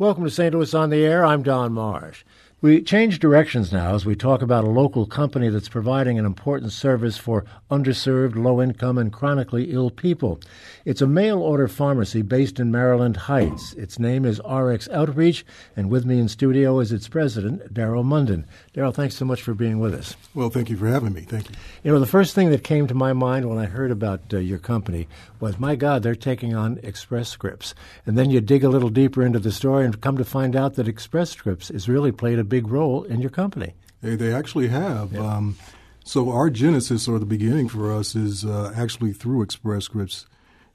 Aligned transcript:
Welcome 0.00 0.24
to 0.24 0.30
St. 0.30 0.54
Louis 0.54 0.72
on 0.72 0.88
the 0.88 1.04
Air. 1.04 1.26
I'm 1.26 1.42
Don 1.42 1.74
Marsh. 1.74 2.24
We 2.62 2.82
change 2.82 3.20
directions 3.20 3.72
now 3.72 3.94
as 3.94 4.04
we 4.04 4.14
talk 4.14 4.42
about 4.42 4.64
a 4.64 4.70
local 4.70 5.06
company 5.06 5.48
that's 5.48 5.70
providing 5.70 6.18
an 6.18 6.26
important 6.26 6.72
service 6.72 7.16
for 7.16 7.46
underserved, 7.70 8.36
low 8.36 8.60
income, 8.60 8.98
and 8.98 9.10
chronically 9.10 9.72
ill 9.72 9.88
people. 9.88 10.38
It's 10.84 11.00
a 11.00 11.06
mail 11.06 11.38
order 11.38 11.68
pharmacy 11.68 12.20
based 12.20 12.60
in 12.60 12.70
Maryland 12.70 13.16
Heights. 13.16 13.72
Its 13.78 13.98
name 13.98 14.26
is 14.26 14.42
RX 14.46 14.90
Outreach, 14.90 15.42
and 15.74 15.88
with 15.88 16.04
me 16.04 16.18
in 16.18 16.28
studio 16.28 16.80
is 16.80 16.92
its 16.92 17.08
president, 17.08 17.72
Daryl 17.72 18.04
Munden. 18.04 18.44
Daryl, 18.74 18.94
thanks 18.94 19.14
so 19.14 19.24
much 19.24 19.40
for 19.40 19.54
being 19.54 19.78
with 19.78 19.94
us. 19.94 20.14
Well, 20.34 20.50
thank 20.50 20.68
you 20.68 20.76
for 20.76 20.86
having 20.86 21.14
me. 21.14 21.22
Thank 21.22 21.48
you. 21.48 21.56
You 21.82 21.92
know, 21.92 21.98
the 21.98 22.04
first 22.04 22.34
thing 22.34 22.50
that 22.50 22.62
came 22.62 22.86
to 22.88 22.94
my 22.94 23.14
mind 23.14 23.48
when 23.48 23.56
I 23.56 23.64
heard 23.64 23.90
about 23.90 24.20
uh, 24.34 24.36
your 24.36 24.58
company 24.58 25.08
was, 25.40 25.58
my 25.58 25.76
God, 25.76 26.02
they're 26.02 26.14
taking 26.14 26.54
on 26.54 26.78
Express 26.82 27.30
Scripts. 27.30 27.74
And 28.04 28.18
then 28.18 28.28
you 28.28 28.42
dig 28.42 28.64
a 28.64 28.68
little 28.68 28.90
deeper 28.90 29.22
into 29.22 29.38
the 29.38 29.50
story 29.50 29.86
and 29.86 29.98
come 29.98 30.18
to 30.18 30.26
find 30.26 30.54
out 30.54 30.74
that 30.74 30.88
Express 30.88 31.30
Scripts 31.30 31.70
is 31.70 31.88
really 31.88 32.12
played 32.12 32.38
a 32.38 32.49
big 32.50 32.68
role 32.68 33.04
in 33.04 33.20
your 33.20 33.30
company. 33.30 33.74
They, 34.02 34.16
they 34.16 34.34
actually 34.34 34.68
have. 34.68 35.12
Yeah. 35.12 35.20
Um, 35.20 35.56
so 36.04 36.30
our 36.30 36.50
genesis 36.50 37.06
or 37.06 37.18
the 37.18 37.26
beginning 37.26 37.68
for 37.68 37.92
us 37.92 38.14
is 38.14 38.44
uh, 38.44 38.72
actually 38.74 39.12
through 39.12 39.42
Express 39.42 39.84
Scripts, 39.84 40.26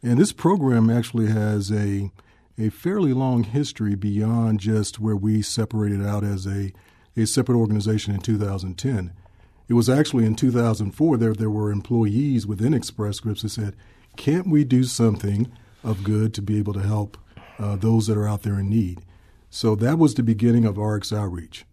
and 0.01 0.17
this 0.19 0.31
program 0.31 0.89
actually 0.89 1.27
has 1.27 1.71
a 1.71 2.11
a 2.57 2.69
fairly 2.69 3.11
long 3.11 3.43
history 3.43 3.95
beyond 3.95 4.61
just 4.61 4.97
where 4.97 5.15
we 5.15 5.41
separated 5.41 6.05
out 6.05 6.23
as 6.23 6.47
a 6.47 6.71
a 7.17 7.25
separate 7.25 7.57
organization 7.57 8.13
in 8.13 8.21
2010. 8.21 9.11
It 9.67 9.73
was 9.73 9.89
actually 9.89 10.25
in 10.25 10.35
2004 10.35 11.17
there 11.17 11.33
there 11.33 11.49
were 11.49 11.71
employees 11.71 12.45
within 12.45 12.73
Express 12.73 13.17
Scripts 13.17 13.41
that 13.41 13.49
said, 13.49 13.75
"Can't 14.15 14.47
we 14.47 14.63
do 14.63 14.83
something 14.83 15.51
of 15.83 16.03
good 16.03 16.33
to 16.35 16.41
be 16.41 16.57
able 16.59 16.73
to 16.73 16.81
help 16.81 17.17
uh, 17.57 17.75
those 17.75 18.07
that 18.07 18.17
are 18.17 18.27
out 18.27 18.43
there 18.43 18.59
in 18.59 18.69
need?" 18.69 19.01
So 19.55 19.73
that 19.75 19.97
was 19.97 20.15
the 20.15 20.21
beginning 20.21 20.65
of 20.65 20.77
RX 20.77 21.13
Outreach. 21.13 21.63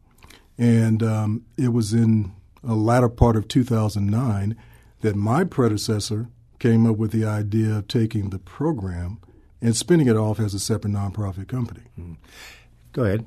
And 0.56 1.02
um, 1.02 1.46
it 1.58 1.72
was 1.72 1.92
in 1.92 2.30
a 2.62 2.76
latter 2.76 3.08
part 3.08 3.34
of 3.34 3.48
2009 3.48 4.56
that 5.00 5.16
my 5.16 5.42
predecessor 5.42 6.28
came 6.60 6.86
up 6.86 6.96
with 6.96 7.10
the 7.10 7.24
idea 7.24 7.78
of 7.78 7.88
taking 7.88 8.30
the 8.30 8.38
program 8.38 9.18
and 9.60 9.74
spinning 9.74 10.06
it 10.06 10.16
off 10.16 10.38
as 10.38 10.54
a 10.54 10.60
separate 10.60 10.92
nonprofit 10.92 11.48
company. 11.48 11.80
Mm. 11.98 12.18
Go 12.92 13.02
ahead. 13.02 13.26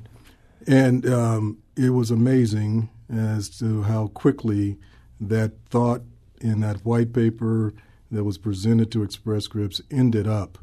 And 0.65 1.05
um, 1.05 1.57
it 1.75 1.89
was 1.89 2.09
amazing 2.09 2.87
as 3.13 3.49
to 3.59 3.81
how 3.83 4.07
quickly 4.07 4.77
that 5.19 5.51
thought 5.69 6.01
in 6.39 6.61
that 6.61 6.85
white 6.85 7.11
paper 7.11 7.73
that 8.09 8.23
was 8.23 8.37
presented 8.37 8.89
to 8.93 9.03
Express 9.03 9.43
Scripts 9.43 9.81
ended 9.91 10.29
up 10.29 10.59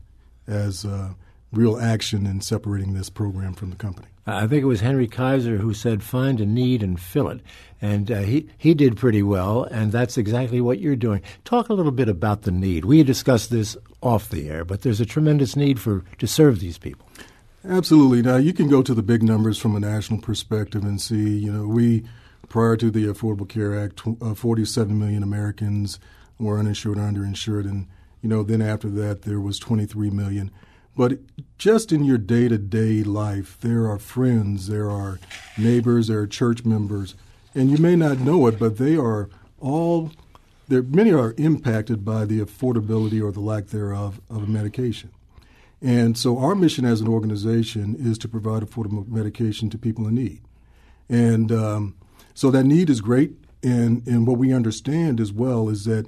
as 0.46 0.86
uh, 0.86 1.12
real 1.52 1.78
action 1.78 2.26
in 2.26 2.40
separating 2.40 2.94
this 2.94 3.10
program 3.10 3.54
from 3.54 3.70
the 3.70 3.76
company. 3.76 4.08
I 4.26 4.46
think 4.46 4.62
it 4.62 4.66
was 4.66 4.80
Henry 4.80 5.08
Kaiser 5.08 5.56
who 5.56 5.74
said, 5.74 6.02
"Find 6.02 6.40
a 6.40 6.46
need 6.46 6.82
and 6.82 6.98
fill 6.98 7.28
it," 7.28 7.40
and 7.80 8.10
uh, 8.10 8.20
he 8.20 8.48
he 8.56 8.72
did 8.72 8.96
pretty 8.96 9.22
well, 9.22 9.64
and 9.64 9.90
that's 9.90 10.16
exactly 10.16 10.60
what 10.60 10.78
you're 10.78 10.96
doing. 10.96 11.22
Talk 11.44 11.68
a 11.68 11.74
little 11.74 11.92
bit 11.92 12.08
about 12.08 12.42
the 12.42 12.52
need. 12.52 12.84
We 12.84 13.02
discussed 13.02 13.50
this 13.50 13.76
off 14.00 14.28
the 14.28 14.48
air, 14.48 14.64
but 14.64 14.82
there's 14.82 15.00
a 15.00 15.06
tremendous 15.06 15.56
need 15.56 15.80
for 15.80 16.04
to 16.18 16.26
serve 16.26 16.60
these 16.60 16.78
people. 16.78 17.06
Absolutely. 17.68 18.22
Now 18.22 18.36
you 18.36 18.52
can 18.52 18.68
go 18.68 18.82
to 18.82 18.94
the 18.94 19.02
big 19.02 19.22
numbers 19.22 19.58
from 19.58 19.74
a 19.74 19.80
national 19.80 20.20
perspective 20.20 20.84
and 20.84 21.00
see. 21.00 21.38
You 21.38 21.52
know, 21.52 21.66
we 21.66 22.04
prior 22.48 22.76
to 22.76 22.90
the 22.90 23.06
Affordable 23.06 23.48
Care 23.48 23.78
Act, 23.78 24.02
uh, 24.20 24.34
47 24.34 24.98
million 24.98 25.22
Americans 25.22 25.98
were 26.38 26.58
uninsured 26.58 26.98
or 26.98 27.02
underinsured, 27.02 27.64
and 27.64 27.88
you 28.20 28.28
know, 28.28 28.44
then 28.44 28.62
after 28.62 28.88
that 28.90 29.22
there 29.22 29.40
was 29.40 29.58
23 29.58 30.10
million. 30.10 30.50
But 30.94 31.18
just 31.56 31.90
in 31.90 32.04
your 32.04 32.18
day 32.18 32.48
to 32.48 32.58
day 32.58 33.02
life, 33.02 33.56
there 33.60 33.88
are 33.88 33.98
friends, 33.98 34.66
there 34.66 34.90
are 34.90 35.18
neighbors, 35.56 36.08
there 36.08 36.20
are 36.20 36.26
church 36.26 36.64
members, 36.64 37.14
and 37.54 37.70
you 37.70 37.78
may 37.78 37.96
not 37.96 38.18
know 38.18 38.46
it, 38.46 38.58
but 38.58 38.76
they 38.76 38.96
are 38.96 39.30
all, 39.58 40.10
there, 40.68 40.82
many 40.82 41.12
are 41.12 41.34
impacted 41.38 42.04
by 42.04 42.26
the 42.26 42.40
affordability 42.40 43.22
or 43.22 43.32
the 43.32 43.40
lack 43.40 43.68
thereof 43.68 44.20
of 44.28 44.42
a 44.42 44.46
medication. 44.46 45.10
And 45.80 46.16
so 46.16 46.38
our 46.38 46.54
mission 46.54 46.84
as 46.84 47.00
an 47.00 47.08
organization 47.08 47.96
is 47.98 48.18
to 48.18 48.28
provide 48.28 48.62
affordable 48.62 49.08
medication 49.08 49.70
to 49.70 49.78
people 49.78 50.06
in 50.06 50.14
need. 50.14 50.42
And 51.08 51.50
um, 51.50 51.96
so 52.34 52.50
that 52.50 52.64
need 52.64 52.90
is 52.90 53.00
great. 53.00 53.32
And, 53.62 54.06
and 54.06 54.26
what 54.26 54.38
we 54.38 54.52
understand 54.52 55.20
as 55.20 55.32
well 55.32 55.68
is 55.68 55.84
that 55.86 56.06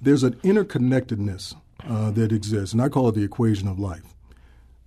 there's 0.00 0.22
an 0.22 0.34
interconnectedness 0.36 1.54
uh, 1.88 2.10
that 2.10 2.32
exists, 2.32 2.72
and 2.72 2.82
I 2.82 2.88
call 2.88 3.08
it 3.08 3.14
the 3.14 3.22
equation 3.22 3.68
of 3.68 3.78
life 3.78 4.15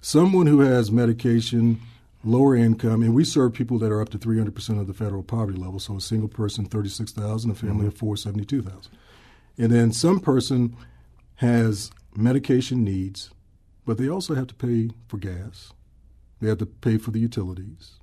someone 0.01 0.47
who 0.47 0.61
has 0.61 0.91
medication, 0.91 1.79
lower 2.23 2.55
income, 2.55 3.03
and 3.03 3.13
we 3.13 3.23
serve 3.23 3.53
people 3.53 3.77
that 3.79 3.91
are 3.91 4.01
up 4.01 4.09
to 4.09 4.17
300% 4.17 4.79
of 4.79 4.87
the 4.87 4.93
federal 4.93 5.23
poverty 5.23 5.57
level. 5.57 5.79
So 5.79 5.97
a 5.97 6.01
single 6.01 6.29
person, 6.29 6.65
36,000, 6.65 7.51
a 7.51 7.55
family 7.55 7.77
mm-hmm. 7.77 7.87
of 7.87 7.97
four, 7.97 8.17
72,000. 8.17 8.91
And 9.57 9.71
then 9.71 9.91
some 9.91 10.19
person 10.19 10.75
has 11.35 11.91
medication 12.15 12.83
needs, 12.83 13.29
but 13.85 13.97
they 13.97 14.09
also 14.09 14.35
have 14.35 14.47
to 14.47 14.55
pay 14.55 14.91
for 15.07 15.17
gas. 15.17 15.73
They 16.41 16.47
have 16.47 16.59
to 16.59 16.65
pay 16.65 16.97
for 16.97 17.11
the 17.11 17.19
utilities. 17.19 17.93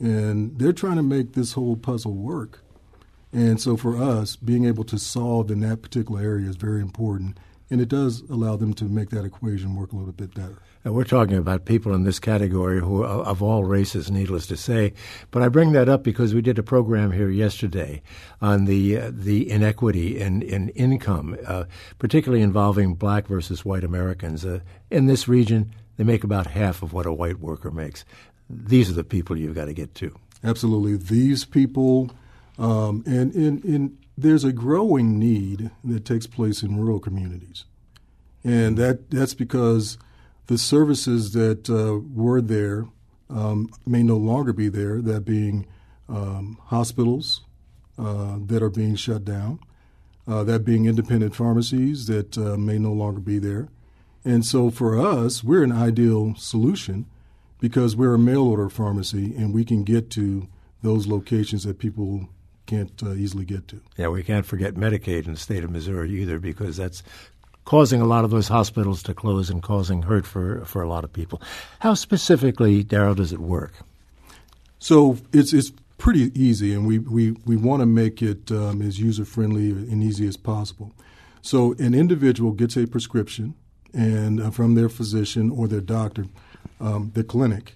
And 0.00 0.58
they're 0.58 0.72
trying 0.72 0.96
to 0.96 1.02
make 1.02 1.32
this 1.32 1.52
whole 1.52 1.76
puzzle 1.76 2.14
work. 2.14 2.62
And 3.32 3.60
so 3.60 3.76
for 3.76 4.00
us, 4.00 4.36
being 4.36 4.64
able 4.64 4.84
to 4.84 4.98
solve 4.98 5.50
in 5.50 5.60
that 5.60 5.82
particular 5.82 6.20
area 6.20 6.48
is 6.48 6.56
very 6.56 6.80
important 6.80 7.38
and 7.70 7.80
it 7.80 7.88
does 7.88 8.22
allow 8.30 8.56
them 8.56 8.72
to 8.74 8.84
make 8.84 9.10
that 9.10 9.24
equation 9.24 9.74
work 9.74 9.92
a 9.92 9.96
little 9.96 10.12
bit 10.12 10.34
better. 10.34 10.58
And 10.84 10.94
we're 10.94 11.04
talking 11.04 11.36
about 11.36 11.64
people 11.64 11.94
in 11.94 12.04
this 12.04 12.18
category 12.18 12.80
who 12.80 13.02
are 13.02 13.22
of 13.24 13.42
all 13.42 13.64
races, 13.64 14.10
needless 14.10 14.46
to 14.46 14.56
say. 14.56 14.92
But 15.30 15.42
I 15.42 15.48
bring 15.48 15.72
that 15.72 15.88
up 15.88 16.02
because 16.02 16.34
we 16.34 16.40
did 16.40 16.58
a 16.58 16.62
program 16.62 17.12
here 17.12 17.28
yesterday 17.28 18.02
on 18.40 18.64
the 18.64 18.98
uh, 18.98 19.10
the 19.12 19.50
inequity 19.50 20.20
in 20.20 20.42
in 20.42 20.68
income, 20.70 21.36
uh, 21.46 21.64
particularly 21.98 22.42
involving 22.42 22.94
black 22.94 23.26
versus 23.26 23.64
white 23.64 23.84
Americans. 23.84 24.44
Uh, 24.44 24.60
in 24.90 25.06
this 25.06 25.26
region, 25.28 25.74
they 25.96 26.04
make 26.04 26.24
about 26.24 26.46
half 26.46 26.82
of 26.82 26.92
what 26.92 27.06
a 27.06 27.12
white 27.12 27.40
worker 27.40 27.70
makes. 27.70 28.04
These 28.48 28.88
are 28.90 28.94
the 28.94 29.04
people 29.04 29.36
you've 29.36 29.54
got 29.54 29.66
to 29.66 29.74
get 29.74 29.94
to. 29.96 30.14
Absolutely, 30.44 30.96
these 30.96 31.44
people, 31.44 32.10
um, 32.58 33.02
and 33.04 33.34
in 33.34 33.60
in 33.62 33.98
there's 34.18 34.44
a 34.44 34.52
growing 34.52 35.18
need 35.18 35.70
that 35.84 36.04
takes 36.04 36.26
place 36.26 36.62
in 36.62 36.76
rural 36.76 36.98
communities. 36.98 37.64
And 38.42 38.76
that, 38.76 39.10
that's 39.10 39.34
because 39.34 39.96
the 40.48 40.58
services 40.58 41.32
that 41.32 41.70
uh, 41.70 42.00
were 42.14 42.40
there 42.40 42.86
um, 43.30 43.68
may 43.86 44.02
no 44.02 44.16
longer 44.16 44.52
be 44.52 44.68
there, 44.68 45.00
that 45.00 45.24
being 45.24 45.66
um, 46.08 46.58
hospitals 46.66 47.42
uh, 47.98 48.38
that 48.46 48.62
are 48.62 48.70
being 48.70 48.96
shut 48.96 49.24
down, 49.24 49.60
uh, 50.26 50.42
that 50.44 50.64
being 50.64 50.86
independent 50.86 51.34
pharmacies 51.34 52.06
that 52.06 52.36
uh, 52.38 52.56
may 52.56 52.78
no 52.78 52.92
longer 52.92 53.20
be 53.20 53.38
there. 53.38 53.68
And 54.24 54.44
so 54.44 54.70
for 54.70 54.98
us, 54.98 55.44
we're 55.44 55.62
an 55.62 55.72
ideal 55.72 56.34
solution 56.36 57.06
because 57.60 57.94
we're 57.94 58.14
a 58.14 58.18
mail 58.18 58.42
order 58.42 58.68
pharmacy 58.68 59.34
and 59.36 59.52
we 59.52 59.64
can 59.64 59.84
get 59.84 60.10
to 60.12 60.48
those 60.82 61.06
locations 61.06 61.64
that 61.64 61.78
people 61.78 62.28
can't 62.66 63.02
uh, 63.02 63.12
easily 63.12 63.44
get 63.44 63.68
to. 63.68 63.80
Yeah, 63.96 64.08
we 64.08 64.22
can't 64.22 64.46
forget 64.46 64.74
Medicaid 64.74 65.26
in 65.26 65.32
the 65.32 65.38
state 65.38 65.64
of 65.64 65.70
Missouri 65.70 66.10
either 66.20 66.38
because 66.38 66.76
that's 66.76 67.02
causing 67.68 68.00
a 68.00 68.06
lot 68.06 68.24
of 68.24 68.30
those 68.30 68.48
hospitals 68.48 69.02
to 69.02 69.12
close 69.12 69.50
and 69.50 69.62
causing 69.62 70.00
hurt 70.00 70.24
for, 70.24 70.64
for 70.64 70.80
a 70.80 70.88
lot 70.88 71.04
of 71.04 71.12
people. 71.12 71.38
How 71.80 71.92
specifically, 71.92 72.82
Daryl, 72.82 73.14
does 73.14 73.30
it 73.30 73.40
work? 73.40 73.74
So 74.78 75.18
it's 75.34 75.52
it's 75.52 75.70
pretty 75.98 76.32
easy, 76.34 76.72
and 76.72 76.86
we, 76.86 76.98
we, 76.98 77.32
we 77.44 77.56
want 77.56 77.80
to 77.80 77.86
make 77.86 78.22
it 78.22 78.50
um, 78.50 78.80
as 78.80 78.98
user 78.98 79.26
friendly 79.26 79.68
and 79.68 80.02
easy 80.02 80.26
as 80.26 80.38
possible. 80.38 80.94
So 81.42 81.74
an 81.78 81.94
individual 81.94 82.52
gets 82.52 82.74
a 82.78 82.86
prescription 82.86 83.54
and 83.92 84.40
uh, 84.40 84.50
from 84.50 84.74
their 84.74 84.88
physician 84.88 85.50
or 85.50 85.68
their 85.68 85.82
doctor, 85.82 86.24
um, 86.80 87.10
the 87.12 87.22
clinic, 87.22 87.74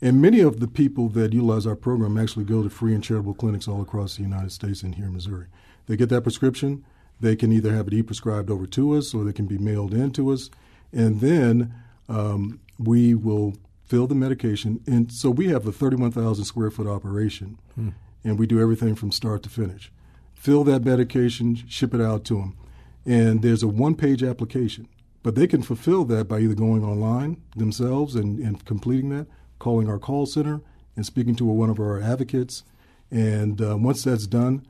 and 0.00 0.22
many 0.22 0.40
of 0.40 0.60
the 0.60 0.68
people 0.68 1.10
that 1.10 1.34
utilize 1.34 1.66
our 1.66 1.76
program 1.76 2.16
actually 2.16 2.46
go 2.46 2.62
to 2.62 2.70
free 2.70 2.94
and 2.94 3.04
charitable 3.04 3.34
clinics 3.34 3.68
all 3.68 3.82
across 3.82 4.16
the 4.16 4.22
United 4.22 4.52
States 4.52 4.82
and 4.82 4.94
here 4.94 5.06
in 5.06 5.12
Missouri. 5.12 5.48
They 5.88 5.96
get 5.96 6.08
that 6.08 6.22
prescription, 6.22 6.86
they 7.20 7.36
can 7.36 7.52
either 7.52 7.74
have 7.74 7.88
it 7.88 7.94
e 7.94 8.02
prescribed 8.02 8.50
over 8.50 8.66
to 8.66 8.94
us 8.94 9.14
or 9.14 9.24
they 9.24 9.32
can 9.32 9.46
be 9.46 9.58
mailed 9.58 9.94
in 9.94 10.10
to 10.12 10.30
us. 10.30 10.50
And 10.92 11.20
then 11.20 11.74
um, 12.08 12.60
we 12.78 13.14
will 13.14 13.54
fill 13.86 14.06
the 14.06 14.14
medication. 14.14 14.80
And 14.86 15.12
so 15.12 15.30
we 15.30 15.48
have 15.48 15.66
a 15.66 15.72
31,000 15.72 16.44
square 16.44 16.70
foot 16.70 16.86
operation, 16.86 17.58
hmm. 17.74 17.90
and 18.24 18.38
we 18.38 18.46
do 18.46 18.60
everything 18.60 18.94
from 18.94 19.12
start 19.12 19.42
to 19.44 19.48
finish. 19.48 19.92
Fill 20.34 20.64
that 20.64 20.84
medication, 20.84 21.56
ship 21.68 21.94
it 21.94 22.00
out 22.00 22.24
to 22.26 22.34
them. 22.36 22.56
And 23.04 23.42
there's 23.42 23.62
a 23.62 23.68
one 23.68 23.94
page 23.94 24.22
application, 24.22 24.88
but 25.22 25.34
they 25.34 25.46
can 25.46 25.62
fulfill 25.62 26.04
that 26.06 26.28
by 26.28 26.40
either 26.40 26.54
going 26.54 26.84
online 26.84 27.40
themselves 27.56 28.14
and, 28.14 28.38
and 28.40 28.64
completing 28.64 29.10
that 29.10 29.26
calling 29.58 29.88
our 29.88 29.98
call 29.98 30.26
center 30.26 30.60
and 30.94 31.04
speaking 31.04 31.34
to 31.36 31.44
one 31.44 31.70
of 31.70 31.80
our 31.80 32.00
advocates. 32.00 32.64
And 33.10 33.60
uh, 33.60 33.76
once 33.76 34.04
that's 34.04 34.26
done, 34.26 34.66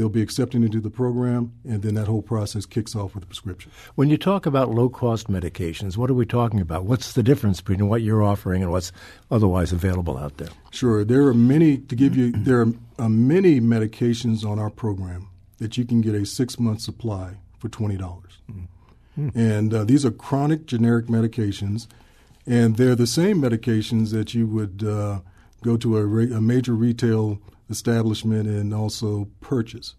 they'll 0.00 0.08
be 0.08 0.22
accepted 0.22 0.64
into 0.64 0.80
the 0.80 0.88
program, 0.88 1.52
and 1.68 1.82
then 1.82 1.94
that 1.94 2.06
whole 2.06 2.22
process 2.22 2.64
kicks 2.64 2.96
off 2.96 3.14
with 3.14 3.24
a 3.24 3.26
prescription. 3.26 3.70
When 3.96 4.08
you 4.08 4.16
talk 4.16 4.46
about 4.46 4.70
low 4.70 4.88
cost 4.88 5.28
medications, 5.28 5.98
what 5.98 6.08
are 6.08 6.14
we 6.14 6.24
talking 6.24 6.58
about? 6.58 6.84
What's 6.84 7.12
the 7.12 7.22
difference 7.22 7.60
between 7.60 7.86
what 7.86 8.00
you're 8.00 8.22
offering 8.22 8.62
and 8.62 8.72
what's 8.72 8.92
otherwise 9.30 9.72
available 9.72 10.16
out 10.16 10.38
there? 10.38 10.48
Sure. 10.70 11.04
There 11.04 11.26
are 11.26 11.34
many, 11.34 11.76
to 11.76 11.94
give 11.94 12.16
you, 12.16 12.32
there 12.32 12.62
are 12.62 12.72
uh, 12.98 13.10
many 13.10 13.60
medications 13.60 14.42
on 14.42 14.58
our 14.58 14.70
program 14.70 15.28
that 15.58 15.76
you 15.76 15.84
can 15.84 16.00
get 16.00 16.14
a 16.14 16.24
six 16.24 16.58
month 16.58 16.80
supply 16.80 17.34
for 17.58 17.68
20. 17.68 17.98
dollars 17.98 18.38
mm-hmm. 18.50 19.38
And 19.38 19.74
uh, 19.74 19.84
these 19.84 20.06
are 20.06 20.10
chronic 20.10 20.64
generic 20.64 21.06
medications, 21.06 21.88
and 22.46 22.78
they're 22.78 22.94
the 22.94 23.06
same 23.06 23.42
medications 23.42 24.12
that 24.12 24.32
you 24.32 24.46
would 24.46 24.82
uh, 24.82 25.20
go 25.62 25.76
to 25.76 25.98
a, 25.98 26.06
re- 26.06 26.32
a 26.32 26.40
major 26.40 26.72
retail 26.72 27.38
establishment 27.70 28.48
and 28.48 28.74
also 28.74 29.28
purchase. 29.40 29.94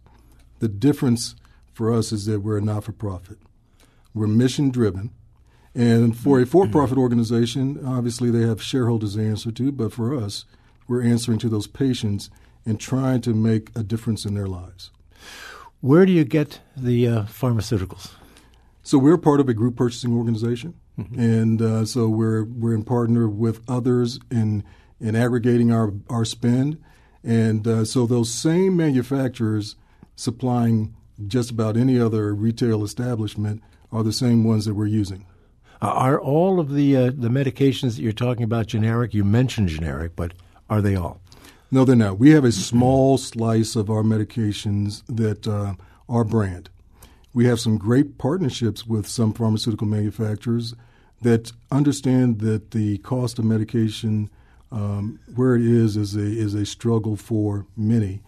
The 0.60 0.68
difference 0.68 1.36
for 1.74 1.92
us 1.92 2.12
is 2.12 2.26
that 2.26 2.42
we're 2.42 2.58
a 2.58 2.62
not 2.62 2.84
for 2.84 2.92
profit. 2.92 3.40
We're 4.14 4.28
mission 4.28 4.70
driven. 4.70 5.12
And 5.74 6.18
for 6.18 6.42
a 6.42 6.46
for 6.46 6.68
profit 6.68 6.98
organization, 6.98 7.84
obviously 7.86 8.30
they 8.30 8.46
have 8.46 8.62
shareholders 8.62 9.16
to 9.16 9.26
answer 9.26 9.52
to, 9.52 9.72
but 9.72 9.94
for 9.94 10.14
us, 10.14 10.46
we're 10.88 11.02
answering 11.02 11.40
to 11.40 11.50
those 11.50 11.68
patients 11.68 12.30
and 12.66 12.80
trying 12.80 13.22
to 13.22 13.34
make 13.34 13.70
a 13.76 13.82
difference 13.82 14.26
in 14.26 14.34
their 14.34 14.48
lives. 14.48 14.92
Where 15.80 16.06
do 16.06 16.12
you 16.12 16.26
get 16.26 16.60
the 16.76 17.08
uh, 17.08 17.24
pharmaceuticals? 17.24 18.12
So 18.84 18.98
we're 18.98 19.18
part 19.18 19.40
of 19.40 19.48
a 19.48 19.54
group 19.54 19.76
purchasing 19.78 20.16
organization, 20.16 20.74
mm-hmm. 21.00 21.20
and 21.20 21.62
uh, 21.62 21.86
so 21.86 22.10
we're 22.10 22.44
we're 22.44 22.74
in 22.74 22.84
partner 22.84 23.28
with 23.30 23.62
others 23.70 24.20
in 24.30 24.64
in 25.00 25.16
aggregating 25.16 25.72
our 25.72 25.94
our 26.10 26.26
spend, 26.26 26.82
and 27.24 27.68
uh, 27.68 27.86
so 27.86 28.06
those 28.06 28.34
same 28.34 28.76
manufacturers 28.76 29.76
supplying 30.16 30.96
just 31.28 31.52
about 31.52 31.78
any 31.78 32.00
other 32.00 32.34
retail 32.34 32.84
establishment 32.84 33.62
are 33.92 34.04
the 34.04 34.14
same 34.14 34.44
ones 34.44 34.66
that 34.66 34.74
we're 34.74 34.88
using. 34.88 35.26
Are 35.82 36.20
all 36.20 36.60
of 36.60 36.74
the 36.74 36.96
uh, 36.96 37.06
the 37.06 37.30
medications 37.30 37.96
that 37.96 38.04
you're 38.04 38.12
talking 38.12 38.44
about 38.44 38.68
generic? 38.68 39.14
You 39.14 39.24
mentioned 39.24 39.70
generic, 39.70 40.16
but 40.16 40.34
are 40.70 40.82
they 40.82 40.96
all? 40.96 41.22
No, 41.72 41.86
they're 41.86 41.96
not. 41.96 42.20
We 42.20 42.32
have 42.32 42.44
a 42.44 42.52
small 42.52 43.18
slice 43.18 43.76
of 43.76 43.90
our 43.90 44.04
medications 44.04 45.04
that 45.08 45.48
uh, 45.48 45.74
are 46.08 46.24
brand. 46.24 46.70
We 47.34 47.46
have 47.46 47.60
some 47.60 47.78
great 47.78 48.18
partnerships 48.18 48.86
with 48.86 49.08
some 49.08 49.34
pharmaceutical 49.34 49.88
manufacturers 49.88 50.76
that 51.22 51.52
understand 51.72 52.40
that 52.40 52.72
the 52.72 52.98
cost 53.00 53.40
of 53.40 53.46
medication 53.46 54.30
um, 54.72 55.20
where 55.36 55.56
it 55.56 55.64
is 55.64 55.98
is 55.98 56.16
a 56.16 56.22
is 56.22 56.54
a 56.54 56.66
struggle 56.66 57.16
for 57.16 57.66
many, 57.76 58.22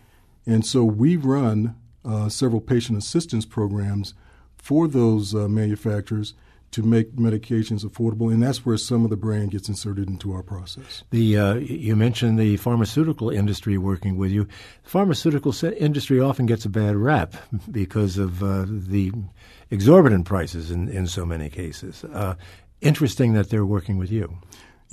and 0.45 0.65
so 0.65 0.83
we 0.83 1.15
run 1.15 1.75
uh, 2.05 2.29
several 2.29 2.61
patient 2.61 2.97
assistance 2.97 3.45
programs 3.45 4.13
for 4.57 4.87
those 4.87 5.33
uh, 5.33 5.47
manufacturers 5.47 6.33
to 6.73 6.81
make 6.81 7.15
medications 7.15 7.85
affordable, 7.85 8.33
and 8.33 8.41
that's 8.41 8.65
where 8.65 8.77
some 8.77 9.03
of 9.03 9.11
the 9.11 9.15
brand 9.15 9.51
gets 9.51 9.69
inserted 9.69 10.09
into 10.09 10.33
our 10.33 10.41
process. 10.41 11.03
The 11.11 11.37
uh, 11.37 11.53
you 11.55 11.95
mentioned 11.95 12.39
the 12.39 12.57
pharmaceutical 12.57 13.29
industry 13.29 13.77
working 13.77 14.17
with 14.17 14.31
you. 14.31 14.45
The 14.83 14.89
pharmaceutical 14.89 15.53
industry 15.77 16.19
often 16.19 16.47
gets 16.47 16.65
a 16.65 16.69
bad 16.69 16.95
rap 16.95 17.35
because 17.69 18.17
of 18.17 18.41
uh, 18.41 18.65
the 18.67 19.11
exorbitant 19.69 20.25
prices 20.25 20.71
in, 20.71 20.89
in 20.89 21.05
so 21.05 21.25
many 21.25 21.49
cases. 21.49 22.03
Uh, 22.05 22.35
interesting 22.81 23.33
that 23.33 23.49
they're 23.49 23.65
working 23.65 23.97
with 23.97 24.11
you. 24.11 24.35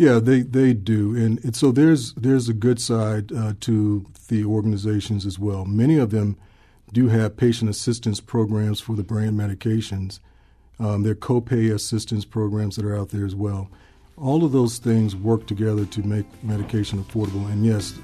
Yeah, 0.00 0.19
they, 0.19 0.41
they 0.41 0.73
do, 0.73 1.14
and, 1.14 1.55
so 1.55 1.73
there's 1.73 2.14
there's 2.14 2.49
a 2.49 2.55
good 2.55 2.81
side 2.81 3.31
uh, 3.32 3.52
to 3.61 4.06
the 4.29 4.47
organizations 4.47 5.26
as 5.26 5.38
well. 5.38 5.67
Many 5.67 5.99
of 5.99 6.08
them 6.11 6.38
do 6.91 7.08
have 7.08 7.37
patient 7.37 7.69
assistance 7.69 8.19
programs 8.19 8.81
for 8.81 8.97
the 8.97 9.02
brand 9.02 9.38
medications, 9.38 10.20
um, 10.79 11.02
there 11.02 11.12
are 11.12 11.17
copay 11.17 11.70
assistance 11.75 12.25
programs 12.25 12.76
that 12.76 12.87
are 12.87 12.97
out 12.97 13.11
there 13.11 13.26
as 13.26 13.35
well. 13.35 13.69
All 14.17 14.43
of 14.43 14.52
those 14.52 14.79
things 14.79 15.14
work 15.14 15.47
together 15.47 15.85
to 15.85 16.03
make 16.03 16.25
medication 16.43 17.05
affordable. 17.05 17.53
And 17.53 17.67
yes, 17.67 17.99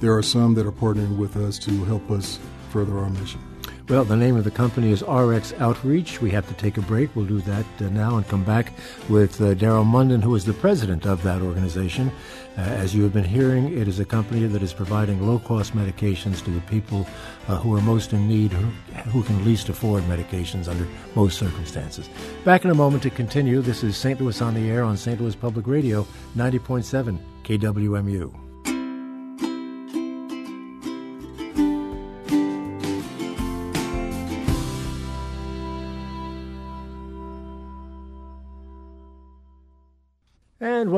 there 0.00 0.16
are 0.16 0.22
some 0.22 0.54
that 0.54 0.66
are 0.66 0.72
partnering 0.72 1.18
with 1.18 1.36
us 1.36 1.58
to 1.60 1.84
help 1.84 2.10
us 2.10 2.38
further 2.70 2.98
our 2.98 3.10
mission. 3.10 3.51
Well, 3.88 4.04
the 4.04 4.16
name 4.16 4.36
of 4.36 4.44
the 4.44 4.50
company 4.50 4.92
is 4.92 5.02
RX 5.02 5.52
Outreach. 5.54 6.22
We 6.22 6.30
have 6.30 6.46
to 6.46 6.54
take 6.54 6.76
a 6.76 6.80
break. 6.82 7.14
We'll 7.16 7.26
do 7.26 7.40
that 7.40 7.66
uh, 7.80 7.88
now 7.88 8.16
and 8.16 8.26
come 8.28 8.44
back 8.44 8.72
with 9.08 9.40
uh, 9.40 9.54
Daryl 9.54 9.84
Munden, 9.84 10.22
who 10.22 10.34
is 10.36 10.44
the 10.44 10.52
president 10.52 11.04
of 11.04 11.22
that 11.24 11.42
organization. 11.42 12.12
Uh, 12.56 12.60
as 12.60 12.94
you 12.94 13.02
have 13.02 13.12
been 13.12 13.24
hearing, 13.24 13.76
it 13.76 13.88
is 13.88 13.98
a 13.98 14.04
company 14.04 14.46
that 14.46 14.62
is 14.62 14.72
providing 14.72 15.26
low 15.26 15.40
cost 15.40 15.74
medications 15.74 16.44
to 16.44 16.50
the 16.50 16.60
people 16.62 17.06
uh, 17.48 17.56
who 17.56 17.76
are 17.76 17.80
most 17.80 18.12
in 18.12 18.28
need, 18.28 18.52
who, 18.52 18.66
who 19.10 19.22
can 19.24 19.44
least 19.44 19.68
afford 19.68 20.04
medications 20.04 20.68
under 20.68 20.86
most 21.16 21.36
circumstances. 21.36 22.08
Back 22.44 22.64
in 22.64 22.70
a 22.70 22.74
moment 22.74 23.02
to 23.02 23.10
continue. 23.10 23.62
This 23.62 23.82
is 23.82 23.96
St. 23.96 24.20
Louis 24.20 24.40
on 24.40 24.54
the 24.54 24.70
Air 24.70 24.84
on 24.84 24.96
St. 24.96 25.20
Louis 25.20 25.34
Public 25.34 25.66
Radio, 25.66 26.06
90.7 26.36 27.18
KWMU. 27.42 28.41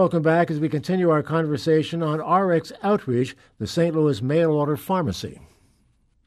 Welcome 0.05 0.23
back 0.23 0.51
as 0.51 0.61
we 0.61 0.69
continue 0.69 1.09
our 1.09 1.23
conversation 1.23 2.03
on 2.03 2.21
RX 2.21 2.75
Outreach, 2.83 3.35
the 3.59 3.67
St. 3.67 3.97
Louis 3.97 4.21
mail 4.21 4.51
order 4.51 4.77
pharmacy. 4.77 5.41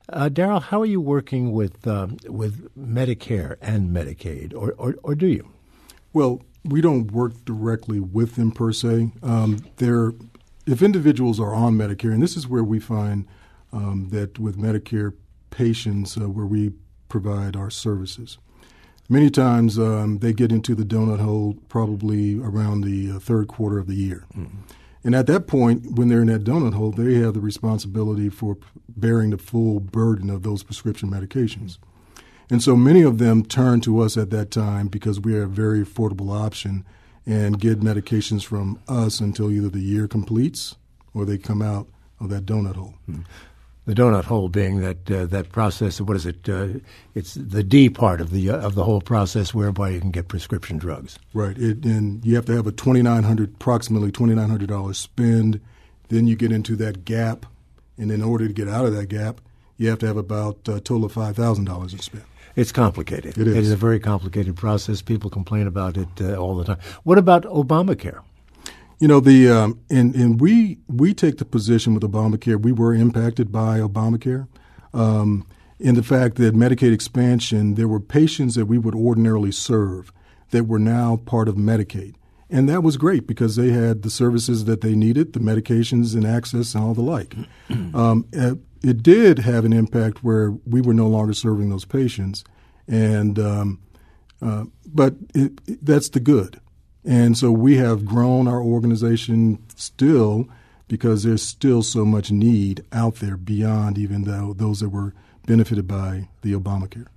Uh, 0.10 0.30
Daryl, 0.30 0.60
how 0.60 0.82
are 0.82 0.88
you 0.88 1.00
working 1.00 1.52
with 1.52 1.86
um, 1.86 2.18
with 2.28 2.76
Medicare 2.76 3.56
and 3.62 3.92
Medicaid, 3.92 4.52
or, 4.56 4.72
or, 4.80 4.96
or 5.04 5.14
do 5.14 5.28
you? 5.28 5.48
Well, 6.12 6.42
we 6.66 6.82
don't 6.82 7.12
work 7.12 7.46
directly 7.46 8.00
with 8.00 8.34
them 8.34 8.52
per 8.52 8.72
se. 8.72 9.12
Um, 9.22 9.64
if 10.66 10.82
individuals 10.82 11.40
are 11.40 11.54
on 11.54 11.78
Medicare, 11.78 12.12
and 12.12 12.24
this 12.24 12.36
is 12.36 12.48
where 12.48 12.64
we 12.64 12.80
find 12.80 13.28
um, 13.72 14.08
that 14.10 14.40
with 14.40 14.58
Medicare 14.58 15.14
patients, 15.52 16.18
uh, 16.18 16.28
where 16.28 16.48
we 16.48 16.72
provide 17.10 17.56
our 17.56 17.70
services, 17.70 18.40
Many 19.10 19.30
times 19.30 19.80
um, 19.80 20.20
they 20.20 20.34
get 20.34 20.52
into 20.52 20.76
the 20.76 20.84
donut 20.84 21.20
hole 21.20 21.56
probably 21.70 22.40
around 22.40 22.82
the 22.82 23.12
uh, 23.12 23.20
third 23.20 23.48
quarter 23.48 23.80
of 23.80 23.88
the 23.88 23.96
year. 23.96 24.26
Mm-hmm. 24.36 24.58
And 25.04 25.16
at 25.16 25.28
that 25.28 25.48
point, 25.48 25.94
when 25.94 26.10
they're 26.10 26.22
in 26.22 26.28
that 26.28 26.44
donut 26.44 26.74
hole, 26.74 26.92
they 26.92 27.14
have 27.16 27.34
the 27.34 27.40
responsibility 27.40 28.28
for 28.28 28.58
bearing 28.90 29.30
the 29.30 29.38
full 29.38 29.80
burden 29.80 30.30
of 30.30 30.44
those 30.44 30.64
prescription 30.64 31.10
medications. 31.10 31.78
And 32.50 32.62
so 32.62 32.76
many 32.76 33.02
of 33.02 33.18
them 33.18 33.46
turn 33.46 33.80
to 33.82 34.02
us 34.02 34.18
at 34.18 34.30
that 34.32 34.52
time 34.52 34.88
because 34.88 35.20
we 35.22 35.36
are 35.36 35.44
a 35.44 35.48
very 35.48 35.82
affordable 35.84 36.38
option 36.38 36.86
and 37.26 37.60
get 37.60 37.80
medications 37.80 38.44
from 38.44 38.80
us 38.88 39.22
until 39.22 39.52
either 39.52 39.70
the 39.70 39.80
year 39.80 40.08
completes 40.08 40.76
or 41.14 41.26
they 41.26 41.38
come 41.38 41.62
out 41.62 41.88
of 42.20 42.30
that 42.30 42.46
donut 42.46 42.76
hole. 42.76 42.96
Mm-hmm 43.10 43.22
the 43.88 43.96
donut 43.96 44.26
hole 44.26 44.50
being 44.50 44.82
that 44.82 45.10
uh, 45.10 45.26
that 45.28 45.52
process. 45.52 46.00
What 46.00 46.18
is 46.18 46.26
it? 46.26 46.48
Uh, 46.48 46.68
it's 47.16 47.34
the 47.34 47.64
D 47.64 47.90
part 47.90 48.22
of 48.22 48.32
the 48.32 48.50
uh, 48.52 48.58
of 48.58 48.76
the 48.76 48.84
whole 48.84 49.02
process 49.02 49.54
whereby 49.54 49.90
you 49.90 50.02
can 50.02 50.12
get 50.12 50.28
prescription 50.28 50.78
drugs. 50.78 51.18
Right, 51.34 51.58
it, 51.58 51.86
and 51.86 52.24
you 52.24 52.36
have 52.36 52.46
to 52.46 52.56
have 52.56 52.68
a 52.68 52.72
twenty 52.72 53.02
nine 53.02 53.24
hundred, 53.24 53.54
approximately 53.56 54.12
twenty 54.12 54.36
nine 54.36 54.50
hundred 54.50 54.70
dollars 54.70 54.98
spend. 55.00 55.62
Then 56.10 56.28
you 56.28 56.36
get 56.36 56.52
into 56.52 56.76
that 56.76 57.06
gap, 57.06 57.46
and 57.98 58.12
in 58.12 58.22
order 58.22 58.48
to 58.48 58.54
get 58.54 58.68
out 58.68 58.86
of 58.86 58.94
that 58.94 59.08
gap, 59.08 59.42
you 59.78 59.90
have 59.90 60.00
to 60.00 60.08
have 60.08 60.18
about 60.18 60.68
a 60.68 60.80
total 60.82 61.06
of 61.06 61.14
five 61.14 61.38
thousand 61.38 61.66
dollars 61.66 61.94
in 61.94 62.00
spend. 62.00 62.26
It's 62.58 62.74
complicated. 62.74 63.38
It 63.38 63.48
is. 63.48 63.56
It 63.56 63.64
is 63.64 63.72
a 63.72 63.78
very 63.78 64.00
complicated 64.00 64.58
process. 64.58 65.02
People 65.02 65.30
complain 65.30 65.66
about 65.66 65.96
it 65.96 66.10
uh, 66.20 66.36
all 66.36 66.58
the 66.58 66.66
time. 66.66 66.80
What 67.04 67.18
about 67.18 67.44
Obamacare? 67.44 68.22
You 69.00 69.08
know 69.08 69.20
the 69.20 69.50
um, 69.50 69.80
and 69.90 70.16
and 70.16 70.42
we 70.42 70.80
we 70.88 71.14
take 71.14 71.38
the 71.38 71.46
position 71.46 71.94
with 71.94 72.04
Obamacare. 72.04 72.62
We 72.62 72.72
were 72.72 72.94
impacted 72.94 73.52
by 73.52 73.80
Obamacare. 73.80 74.48
Um, 74.94 75.46
in 75.80 75.96
the 75.96 76.04
fact 76.04 76.38
that 76.38 76.56
Medicaid 76.56 76.92
expansion, 76.92 77.76
there 77.76 77.88
were 77.88 78.00
patients 78.00 78.56
that 78.56 78.66
we 78.66 78.78
would 78.78 78.96
ordinarily 78.96 79.52
serve 79.52 80.12
that 80.50 80.66
were 80.66 80.80
now 80.80 81.18
part 81.18 81.48
of 81.48 81.56
Medicaid. 81.56 82.16
And 82.50 82.70
that 82.70 82.82
was 82.82 82.98
great 82.98 83.28
because 83.28 83.56
they 83.56 83.72
had 83.72 84.02
the 84.02 84.10
services 84.10 84.66
that 84.66 84.82
they 84.82 84.96
needed, 84.96 85.34
the 85.34 85.40
medications 85.40 86.16
and 86.16 86.26
access 86.26 86.74
and 86.74 86.84
all 86.84 86.94
the 86.94 87.02
like. 87.02 87.36
um, 87.94 88.26
it 88.32 89.04
did 89.04 89.40
have 89.40 89.66
an 89.66 89.74
impact 89.74 90.24
where 90.24 90.52
we 90.66 90.82
were 90.82 90.94
no 90.94 91.08
longer 91.08 91.34
serving 91.34 91.70
those 91.70 91.86
patients. 91.86 92.44
And, 92.88 93.38
um, 93.38 93.82
uh, 94.42 94.66
but 94.86 95.16
it, 95.36 95.60
it, 95.68 95.86
that's 95.86 96.10
the 96.10 96.22
good. 96.22 96.62
And 97.06 97.38
so 97.38 97.52
we 97.52 97.78
have 97.78 98.06
grown 98.06 98.48
our 98.48 98.62
organization 98.62 99.60
still 99.76 100.48
because 100.88 101.24
there's 101.24 101.44
still 101.44 101.84
so 101.84 102.06
much 102.06 102.32
need 102.32 102.84
out 102.92 103.16
there 103.16 103.38
beyond 103.38 103.98
even 103.98 104.24
though 104.24 104.54
those 104.54 104.80
that 104.80 104.90
were 104.90 105.14
benefited 105.46 105.88
by 105.88 106.28
the 106.42 106.54
Obamacare. 106.54 107.08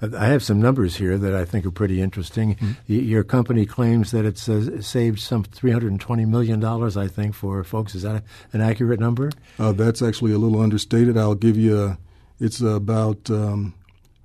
I 0.00 0.26
have 0.26 0.42
some 0.42 0.60
numbers 0.60 0.96
here 0.96 1.18
that 1.18 1.34
I 1.34 1.44
think 1.44 1.66
are 1.66 1.70
pretty 1.70 2.00
interesting. 2.00 2.54
Mm-hmm. 2.56 2.72
Your 2.86 3.24
company 3.24 3.66
claims 3.66 4.10
that 4.12 4.24
it's 4.24 4.48
uh, 4.48 4.80
saved 4.80 5.18
some 5.18 5.44
$320 5.44 6.28
million, 6.28 6.64
I 6.64 7.08
think, 7.08 7.34
for 7.34 7.64
folks. 7.64 7.94
Is 7.94 8.02
that 8.02 8.22
an 8.52 8.60
accurate 8.60 9.00
number? 9.00 9.30
Uh, 9.58 9.72
that's 9.72 10.02
actually 10.02 10.32
a 10.32 10.38
little 10.38 10.60
understated. 10.60 11.16
I'll 11.16 11.34
give 11.34 11.56
you 11.56 11.82
a, 11.82 11.98
It's 12.38 12.60
about 12.60 13.30
um, 13.30 13.74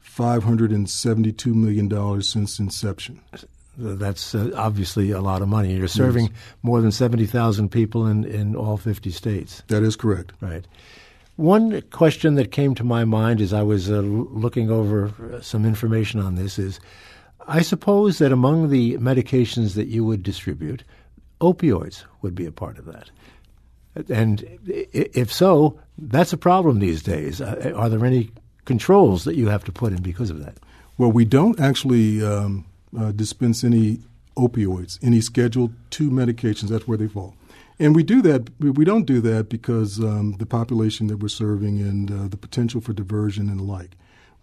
$572 0.06 1.54
million 1.54 2.22
since 2.22 2.60
inception. 2.60 3.22
That's 3.78 4.34
uh, 4.36 4.52
obviously 4.56 5.12
a 5.12 5.22
lot 5.22 5.42
of 5.42 5.48
money. 5.48 5.74
You're 5.74 5.88
serving 5.88 6.28
yes. 6.28 6.36
more 6.64 6.82
than 6.82 6.92
70,000 6.92 7.70
people 7.70 8.08
in, 8.08 8.24
in 8.24 8.56
all 8.56 8.78
50 8.78 9.12
states. 9.12 9.64
That 9.68 9.84
is 9.84 9.96
correct. 9.96 10.34
Right. 10.42 10.66
One 11.36 11.82
question 11.92 12.36
that 12.36 12.52
came 12.52 12.76
to 12.76 12.84
my 12.84 13.04
mind 13.04 13.42
as 13.42 13.52
I 13.52 13.62
was 13.62 13.92
uh, 13.92 14.00
looking 14.00 14.72
over 14.72 15.12
uh, 15.34 15.42
some 15.42 15.66
information 15.66 16.20
on 16.20 16.36
this 16.36 16.58
is 16.58 16.80
I 17.48 17.62
suppose 17.62 18.18
that 18.20 18.32
among 18.32 18.70
the 18.70 18.98
medications 18.98 19.76
that 19.76 19.88
you 19.88 20.04
would 20.06 20.24
distribute, 20.24 20.84
opioids 21.42 22.04
would 22.22 22.36
be 22.36 22.46
a 22.46 22.52
part 22.52 22.78
of 22.78 22.86
that. 22.86 23.12
And 24.10 24.46
if 24.66 25.32
so, 25.32 25.80
that's 25.98 26.34
a 26.34 26.38
problem 26.38 26.80
these 26.80 27.04
days. 27.04 27.42
Uh, 27.42 27.72
are 27.76 27.90
there 27.90 28.06
any 28.06 28.32
controls 28.66 29.24
that 29.26 29.36
you 29.36 29.48
have 29.48 29.64
to 29.66 29.72
put 29.72 29.94
in 29.94 30.02
because 30.02 30.30
of 30.30 30.44
that? 30.44 30.58
Well, 30.98 31.12
we 31.12 31.26
don't 31.26 31.60
actually 31.60 32.26
um, 32.26 32.66
uh, 32.98 33.12
dispense 33.12 33.64
any 33.64 34.00
opioids, 34.38 35.00
any 35.02 35.22
Schedule 35.22 35.72
II 36.00 36.08
medications. 36.08 36.70
That's 36.70 36.88
where 36.88 36.98
they 36.98 37.08
fall. 37.08 37.36
And 37.80 37.96
we 37.96 38.04
do 38.04 38.22
that. 38.22 38.50
We 38.60 38.86
don't 38.86 39.06
do 39.06 39.20
that 39.22 39.50
because 39.50 40.00
um, 40.00 40.36
the 40.40 40.46
population 40.46 41.08
that 41.08 41.18
we're 41.18 41.28
serving 41.28 41.80
and 41.82 42.12
uh, 42.12 42.28
the 42.28 42.38
potential 42.38 42.80
for 42.80 42.94
diversion 42.94 43.50
and 43.50 43.60
the 43.60 43.64
like. 43.64 43.92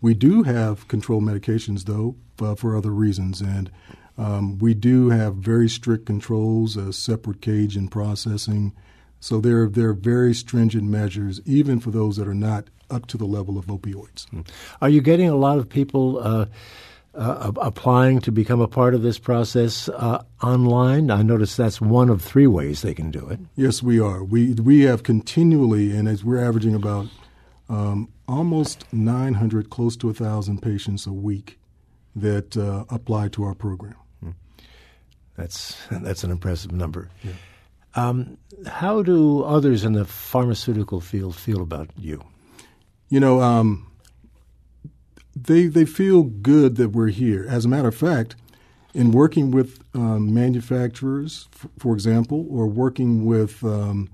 We 0.02 0.14
do 0.14 0.42
have 0.42 0.88
controlled 0.88 1.24
medications, 1.24 1.84
though, 1.84 2.16
uh, 2.44 2.54
for 2.56 2.76
other 2.76 2.90
reasons. 2.90 3.40
And 3.40 3.70
um, 4.18 4.58
we 4.58 4.74
do 4.74 5.10
have 5.10 5.36
very 5.36 5.68
strict 5.68 6.06
controls, 6.06 6.76
a 6.76 6.92
separate 6.92 7.40
cage 7.40 7.76
and 7.76 7.90
processing. 7.90 8.74
So 9.20 9.40
there, 9.40 9.68
there 9.68 9.90
are 9.90 9.94
very 9.94 10.34
stringent 10.34 10.84
measures, 10.84 11.40
even 11.46 11.80
for 11.80 11.90
those 11.90 12.16
that 12.16 12.28
are 12.28 12.34
not 12.34 12.68
up 12.90 13.06
to 13.06 13.16
the 13.16 13.24
level 13.24 13.56
of 13.56 13.66
opioids. 13.66 14.28
Hmm. 14.28 14.40
Are 14.82 14.88
you 14.88 15.00
getting 15.00 15.28
a 15.28 15.36
lot 15.36 15.58
of 15.58 15.68
people 15.68 16.18
uh, 17.14 17.52
applying 17.56 18.20
to 18.20 18.32
become 18.32 18.60
a 18.60 18.68
part 18.68 18.94
of 18.94 19.02
this 19.02 19.18
process 19.18 19.88
uh, 19.88 20.22
online? 20.42 21.10
I 21.10 21.22
notice 21.22 21.56
that's 21.56 21.80
one 21.80 22.08
of 22.08 22.22
three 22.22 22.46
ways 22.46 22.82
they 22.82 22.94
can 22.94 23.10
do 23.10 23.28
it. 23.28 23.40
Yes, 23.56 23.82
we 23.82 24.00
are. 24.00 24.24
We 24.24 24.54
we 24.54 24.82
have 24.82 25.02
continually, 25.02 25.96
and 25.96 26.08
as 26.08 26.24
we're 26.24 26.42
averaging 26.42 26.74
about 26.74 27.08
um, 27.68 28.08
almost 28.28 28.90
900, 28.92 29.70
close 29.70 29.96
to 29.96 30.08
1,000 30.08 30.60
patients 30.60 31.06
a 31.06 31.12
week 31.12 31.58
that 32.14 32.56
uh, 32.56 32.84
apply 32.90 33.28
to 33.28 33.44
our 33.44 33.54
program. 33.54 33.96
Hmm. 34.20 34.30
That's 35.36 35.76
that's 35.90 36.24
an 36.24 36.30
impressive 36.30 36.72
number. 36.72 37.08
Yeah. 37.22 37.32
Um, 37.94 38.38
how 38.66 39.02
do 39.02 39.42
others 39.42 39.84
in 39.84 39.92
the 39.92 40.04
pharmaceutical 40.04 41.00
field 41.00 41.36
feel 41.36 41.60
about 41.60 41.90
you? 41.98 42.22
You 43.10 43.20
know, 43.20 43.42
um, 43.42 43.91
they 45.34 45.66
they 45.66 45.84
feel 45.84 46.22
good 46.22 46.76
that 46.76 46.90
we're 46.90 47.08
here. 47.08 47.46
As 47.48 47.64
a 47.64 47.68
matter 47.68 47.88
of 47.88 47.96
fact, 47.96 48.36
in 48.94 49.12
working 49.12 49.50
with 49.50 49.82
um, 49.94 50.32
manufacturers, 50.32 51.48
f- 51.54 51.68
for 51.78 51.94
example, 51.94 52.46
or 52.50 52.66
working 52.66 53.24
with, 53.24 53.64
um, 53.64 54.10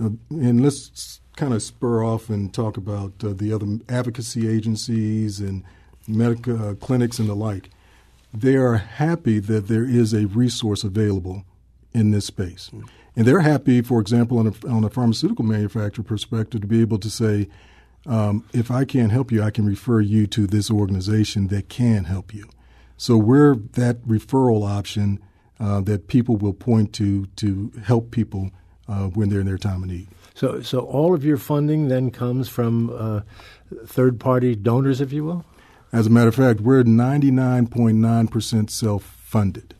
uh, 0.00 0.10
and 0.30 0.62
let's 0.62 1.20
kind 1.36 1.54
of 1.54 1.62
spur 1.62 2.04
off 2.04 2.28
and 2.28 2.52
talk 2.52 2.76
about 2.76 3.12
uh, 3.22 3.32
the 3.32 3.52
other 3.52 3.66
advocacy 3.88 4.48
agencies 4.48 5.40
and 5.40 5.62
medical 6.08 6.70
uh, 6.70 6.74
clinics 6.74 7.18
and 7.18 7.28
the 7.28 7.34
like. 7.34 7.70
They 8.34 8.56
are 8.56 8.76
happy 8.76 9.38
that 9.40 9.68
there 9.68 9.84
is 9.84 10.12
a 10.12 10.26
resource 10.26 10.84
available 10.84 11.44
in 11.92 12.10
this 12.10 12.26
space. 12.26 12.70
And 13.16 13.26
they're 13.26 13.40
happy, 13.40 13.82
for 13.82 14.00
example, 14.00 14.38
on 14.38 14.46
a, 14.46 14.68
on 14.68 14.84
a 14.84 14.90
pharmaceutical 14.90 15.44
manufacturer 15.44 16.04
perspective, 16.04 16.60
to 16.60 16.66
be 16.66 16.80
able 16.80 16.98
to 16.98 17.10
say, 17.10 17.48
um, 18.06 18.44
if 18.52 18.70
I 18.70 18.84
can't 18.84 19.12
help 19.12 19.30
you, 19.30 19.42
I 19.42 19.50
can 19.50 19.66
refer 19.66 20.00
you 20.00 20.26
to 20.28 20.46
this 20.46 20.70
organization 20.70 21.48
that 21.48 21.68
can 21.68 22.04
help 22.04 22.32
you. 22.34 22.48
So 22.96 23.16
we're 23.16 23.54
that 23.54 24.02
referral 24.06 24.68
option 24.68 25.20
uh, 25.58 25.80
that 25.82 26.08
people 26.08 26.36
will 26.36 26.54
point 26.54 26.92
to 26.94 27.26
to 27.36 27.72
help 27.84 28.10
people 28.10 28.50
uh, 28.88 29.08
when 29.08 29.28
they're 29.28 29.40
in 29.40 29.46
their 29.46 29.58
time 29.58 29.82
of 29.82 29.88
need. 29.88 30.08
So, 30.34 30.62
so 30.62 30.80
all 30.80 31.14
of 31.14 31.24
your 31.24 31.36
funding 31.36 31.88
then 31.88 32.10
comes 32.10 32.48
from 32.48 32.90
uh, 32.90 33.20
third-party 33.84 34.56
donors, 34.56 35.00
if 35.00 35.12
you 35.12 35.24
will. 35.24 35.44
As 35.92 36.06
a 36.06 36.10
matter 36.10 36.28
of 36.28 36.34
fact, 36.34 36.60
we're 36.60 36.84
99.9% 36.84 38.70
self-funded, 38.70 39.74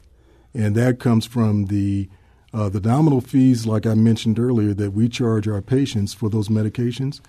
and 0.52 0.74
that 0.74 0.98
comes 0.98 1.26
from 1.26 1.66
the 1.66 2.08
uh, 2.52 2.68
the 2.68 2.80
nominal 2.80 3.20
fees, 3.20 3.64
like 3.64 3.86
I 3.86 3.94
mentioned 3.94 4.38
earlier, 4.38 4.74
that 4.74 4.90
we 4.90 5.08
charge 5.08 5.46
our 5.46 5.62
patients 5.62 6.12
for 6.14 6.28
those 6.28 6.48
medications 6.48 7.20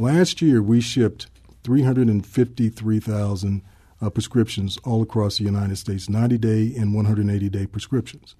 Last 0.00 0.40
year, 0.40 0.62
we 0.62 0.80
shipped 0.80 1.26
353,000 1.64 3.62
uh, 4.00 4.10
prescriptions 4.10 4.78
all 4.84 5.02
across 5.02 5.38
the 5.38 5.44
United 5.44 5.76
States, 5.76 6.08
90 6.08 6.38
day 6.38 6.72
and 6.76 6.94
180 6.94 7.48
day 7.48 7.66
prescriptions. 7.66 8.36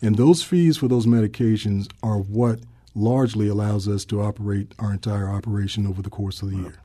And 0.00 0.16
those 0.16 0.44
fees 0.44 0.76
for 0.76 0.86
those 0.86 1.04
medications 1.06 1.90
are 2.00 2.18
what 2.18 2.60
largely 2.94 3.48
allows 3.48 3.88
us 3.88 4.04
to 4.04 4.22
operate 4.22 4.72
our 4.78 4.92
entire 4.92 5.28
operation 5.28 5.84
over 5.84 6.00
the 6.00 6.10
course 6.10 6.42
of 6.42 6.50
the 6.52 6.58
year. 6.58 6.76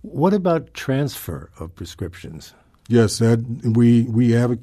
What 0.00 0.32
about 0.32 0.72
transfer 0.72 1.50
of 1.60 1.74
prescriptions? 1.74 2.54
Yes, 2.88 3.18
that 3.18 3.44
we 3.62 4.04
we 4.04 4.30
have 4.30 4.58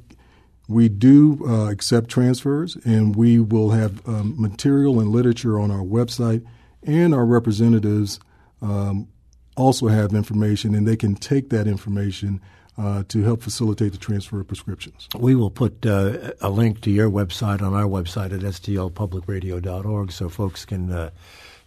we 0.67 0.89
do 0.89 1.39
uh, 1.47 1.69
accept 1.69 2.09
transfers, 2.09 2.75
and 2.83 3.15
we 3.15 3.39
will 3.39 3.69
have 3.69 4.01
um, 4.07 4.33
material 4.41 4.99
and 4.99 5.11
literature 5.11 5.59
on 5.59 5.69
our 5.69 5.83
website, 5.83 6.43
and 6.81 7.13
our 7.13 7.25
representatives 7.25 8.19
um, 8.61 9.07
also 9.55 9.87
have 9.87 10.13
information, 10.13 10.75
and 10.75 10.87
they 10.87 10.95
can 10.95 11.15
take 11.15 11.49
that 11.49 11.67
information 11.67 12.41
uh, 12.77 13.03
to 13.07 13.23
help 13.23 13.41
facilitate 13.41 13.91
the 13.91 13.97
transfer 13.97 14.39
of 14.39 14.47
prescriptions. 14.47 15.07
We 15.17 15.35
will 15.35 15.49
put 15.49 15.85
uh, 15.85 16.31
a 16.41 16.49
link 16.49 16.81
to 16.81 16.91
your 16.91 17.09
website 17.09 17.61
on 17.61 17.73
our 17.73 17.85
website 17.85 18.31
at 18.33 18.41
stlpublicradio.org 18.41 20.11
so 20.11 20.29
folks 20.29 20.63
can 20.65 20.91
uh, 20.91 21.09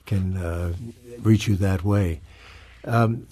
can 0.06 0.36
uh, 0.36 0.72
reach 1.20 1.48
you 1.48 1.56
that 1.56 1.84
way. 1.84 2.20
Um, 2.84 3.26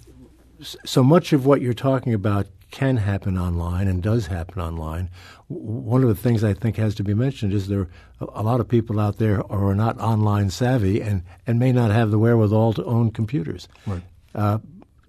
so 0.60 1.04
much 1.04 1.32
of 1.32 1.46
what 1.46 1.60
you're 1.60 1.72
talking 1.72 2.14
about 2.14 2.46
can 2.70 2.96
happen 2.96 3.38
online 3.38 3.88
and 3.88 4.02
does 4.02 4.26
happen 4.26 4.60
online. 4.60 5.10
One 5.48 6.02
of 6.02 6.08
the 6.08 6.14
things 6.14 6.44
I 6.44 6.52
think 6.52 6.76
has 6.76 6.94
to 6.96 7.02
be 7.02 7.14
mentioned 7.14 7.52
is 7.52 7.68
there 7.68 7.88
are 8.20 8.28
a 8.34 8.42
lot 8.42 8.60
of 8.60 8.68
people 8.68 9.00
out 9.00 9.18
there 9.18 9.37
who 9.37 9.68
are 9.68 9.75
not 9.75 9.98
online 9.98 10.50
savvy 10.50 11.00
and, 11.00 11.22
and 11.46 11.58
may 11.58 11.72
not 11.72 11.90
have 11.90 12.10
the 12.10 12.18
wherewithal 12.18 12.75
to 12.75 12.84
own 12.84 13.10
computers. 13.10 13.68
Right. 13.87 14.02
Uh, 14.34 14.58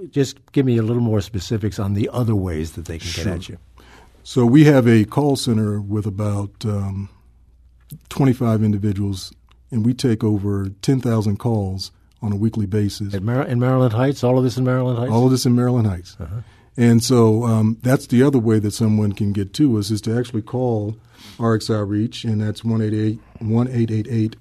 just 0.10 0.52
give 0.54 0.66
me 0.66 0.78
a 0.78 0.82
little 0.82 1.02
more 1.02 1.22
specifics 1.22 1.80
on 1.80 1.94
the 1.94 2.10
other 2.14 2.36
ways 2.36 2.74
that 2.74 2.86
they 2.86 2.98
can 2.98 3.08
sure. 3.08 3.24
get 3.26 3.34
at 3.34 3.50
you. 3.50 3.58
So 4.24 4.46
we 4.46 4.66
have 4.66 4.88
a 4.88 5.06
call 5.06 5.36
center 5.36 5.82
with 5.82 6.06
about 6.06 6.52
um, 6.64 7.10
25 8.10 8.64
individuals, 8.64 9.34
and 9.72 9.86
we 9.86 9.94
take 9.94 10.24
over 10.24 10.70
10,000 10.82 11.38
calls 11.38 11.92
on 12.22 12.32
a 12.32 12.36
weekly 12.36 12.66
basis. 12.66 13.20
Mar- 13.20 13.46
in 13.46 13.60
Maryland 13.60 13.94
Heights, 13.94 14.24
all 14.24 14.38
of 14.38 14.44
this 14.44 14.58
in 14.58 14.64
Maryland 14.64 15.00
Heights. 15.00 15.12
All 15.12 15.26
of 15.26 15.32
this 15.32 15.46
in 15.46 15.56
Maryland 15.56 15.88
Heights. 15.88 16.16
Uh-huh. 16.20 16.42
And 16.80 17.04
so 17.04 17.44
um, 17.44 17.78
that's 17.82 18.08
the 18.08 18.24
other 18.24 18.40
way 18.40 18.58
that 18.60 18.72
someone 18.72 19.12
can 19.12 19.34
get 19.34 19.54
to 19.56 19.78
us 19.78 19.92
is 19.92 20.00
to 20.04 20.18
actually 20.18 20.44
call 20.44 20.96
RX 21.38 21.70
Outreach, 21.70 22.24
and 22.24 22.42
that's 22.42 22.62
1-888 22.62 23.20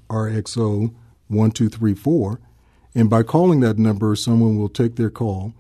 RXO 0.09 0.95
1234. 1.27 2.41
And 2.95 3.11
by 3.11 3.25
calling 3.25 3.59
that 3.59 3.77
number, 3.77 4.15
someone 4.15 4.57
will 4.57 4.69
take 4.69 4.95
their 4.95 5.11
call. 5.11 5.53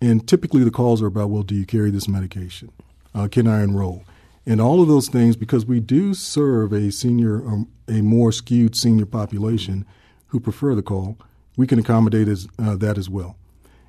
And 0.00 0.26
typically 0.26 0.64
the 0.64 0.70
calls 0.70 1.02
are 1.02 1.08
about, 1.08 1.28
well, 1.28 1.42
do 1.42 1.54
you 1.54 1.66
carry 1.66 1.90
this 1.90 2.08
medication? 2.08 2.72
Uh, 3.14 3.28
can 3.28 3.46
I 3.46 3.62
enroll? 3.62 4.04
And 4.46 4.62
all 4.62 4.80
of 4.80 4.88
those 4.88 5.10
things, 5.10 5.36
because 5.36 5.66
we 5.66 5.78
do 5.78 6.14
serve 6.14 6.72
a 6.72 6.90
senior, 6.90 7.46
um, 7.46 7.68
a 7.86 8.00
more 8.00 8.32
skewed 8.32 8.74
senior 8.74 9.04
population 9.04 9.84
who 10.28 10.40
prefer 10.40 10.74
the 10.74 10.80
call, 10.80 11.18
we 11.58 11.66
can 11.66 11.78
accommodate 11.78 12.28
as, 12.28 12.48
uh, 12.58 12.76
that 12.76 12.96
as 12.96 13.10
well. 13.10 13.36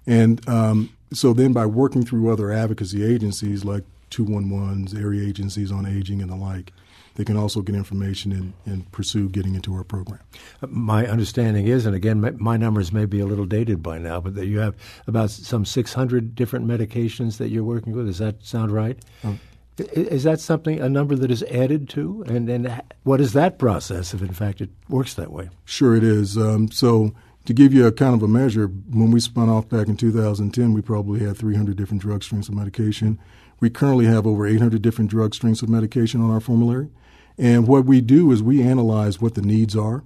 And 0.05 0.45
um, 0.49 0.89
so 1.13 1.33
then 1.33 1.53
by 1.53 1.65
working 1.65 2.03
through 2.03 2.31
other 2.31 2.51
advocacy 2.51 3.03
agencies 3.03 3.65
like 3.65 3.83
211s, 4.11 4.99
area 4.99 5.27
agencies 5.27 5.71
on 5.71 5.85
aging, 5.85 6.21
and 6.21 6.31
the 6.31 6.35
like, 6.35 6.73
they 7.15 7.25
can 7.25 7.35
also 7.35 7.61
get 7.61 7.75
information 7.75 8.31
and, 8.31 8.53
and 8.65 8.91
pursue 8.91 9.27
getting 9.27 9.55
into 9.55 9.73
our 9.73 9.83
program. 9.83 10.19
My 10.65 11.05
understanding 11.05 11.67
is, 11.67 11.85
and 11.85 11.95
again, 11.95 12.21
my, 12.21 12.31
my, 12.31 12.57
numbers 12.57 12.93
may 12.93 13.05
be 13.05 13.19
a 13.19 13.25
little 13.25 13.45
dated 13.45 13.83
by 13.83 13.97
now, 13.97 14.21
but 14.21 14.35
that 14.35 14.45
you 14.45 14.59
have 14.59 14.75
about 15.05 15.29
some 15.29 15.65
600 15.65 16.33
different 16.33 16.65
medications 16.65 17.37
that 17.37 17.49
you're 17.49 17.63
working 17.63 17.93
with. 17.93 18.05
Does 18.05 18.19
that 18.19 18.43
sound 18.43 18.71
right? 18.71 18.97
Um, 19.23 19.39
is 19.77 20.23
that 20.23 20.39
something, 20.39 20.79
a 20.79 20.89
number 20.89 21.15
that 21.15 21.31
is 21.31 21.43
added 21.43 21.89
to? 21.89 22.23
And, 22.27 22.49
and 22.49 22.81
what 23.03 23.21
is 23.21 23.33
that 23.33 23.59
process 23.59 24.13
if, 24.13 24.21
in 24.21 24.33
fact, 24.33 24.61
it 24.61 24.69
works 24.87 25.13
that 25.15 25.31
way? 25.31 25.49
Sure, 25.65 25.95
it 25.95 26.03
is. 26.03 26.37
Um, 26.37 26.71
so 26.71 27.13
to 27.49 27.53
give 27.55 27.73
you 27.73 27.87
a 27.87 27.91
kind 27.91 28.13
of 28.13 28.21
a 28.21 28.27
measure, 28.27 28.67
when 28.67 29.09
we 29.09 29.19
spun 29.19 29.49
off 29.49 29.67
back 29.67 29.87
in 29.87 29.97
2010, 29.97 30.71
we 30.71 30.83
probably 30.83 31.21
had 31.21 31.35
300 31.35 31.75
different 31.75 31.99
drug 31.99 32.23
strengths 32.23 32.47
of 32.47 32.53
medication. 32.53 33.17
We 33.59 33.71
currently 33.71 34.05
have 34.05 34.27
over 34.27 34.45
800 34.45 34.83
different 34.83 35.09
drug 35.09 35.33
strengths 35.33 35.63
of 35.63 35.67
medication 35.67 36.21
on 36.21 36.29
our 36.29 36.41
formulary. 36.41 36.91
And 37.39 37.67
what 37.67 37.85
we 37.85 38.01
do 38.01 38.31
is 38.31 38.43
we 38.43 38.61
analyze 38.61 39.19
what 39.19 39.33
the 39.33 39.41
needs 39.41 39.75
are. 39.75 40.03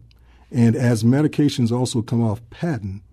And 0.51 0.73
as 0.73 1.03
medications 1.03 1.69
also 1.69 2.01
come 2.01 2.23
off 2.23 2.39
patent, 2.49 3.03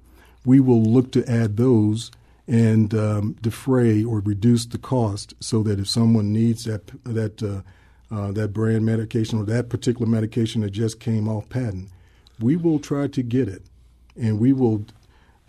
we 0.44 0.60
will 0.60 0.80
look 0.80 1.10
to 1.10 1.28
add 1.28 1.56
those 1.56 2.12
and 2.46 2.94
um, 2.94 3.32
defray 3.42 4.04
or 4.04 4.20
reduce 4.20 4.64
the 4.64 4.78
cost 4.78 5.34
so 5.40 5.64
that 5.64 5.80
if 5.80 5.88
someone 5.88 6.32
needs 6.32 6.66
that 6.66 6.87
that 7.02 7.42
uh, 7.42 7.62
uh, 8.14 8.30
that 8.30 8.52
brand 8.52 8.87
medication 8.87 9.40
or 9.40 9.44
that 9.46 9.68
particular 9.68 10.06
medication 10.06 10.60
that 10.60 10.70
just 10.70 11.00
came 11.00 11.28
off 11.28 11.49
patent, 11.49 11.88
we 12.38 12.54
will 12.54 12.78
try 12.78 13.08
to 13.08 13.22
get 13.25 13.49
it, 13.49 13.62
and 14.17 14.38
we 14.38 14.52
will 14.52 14.85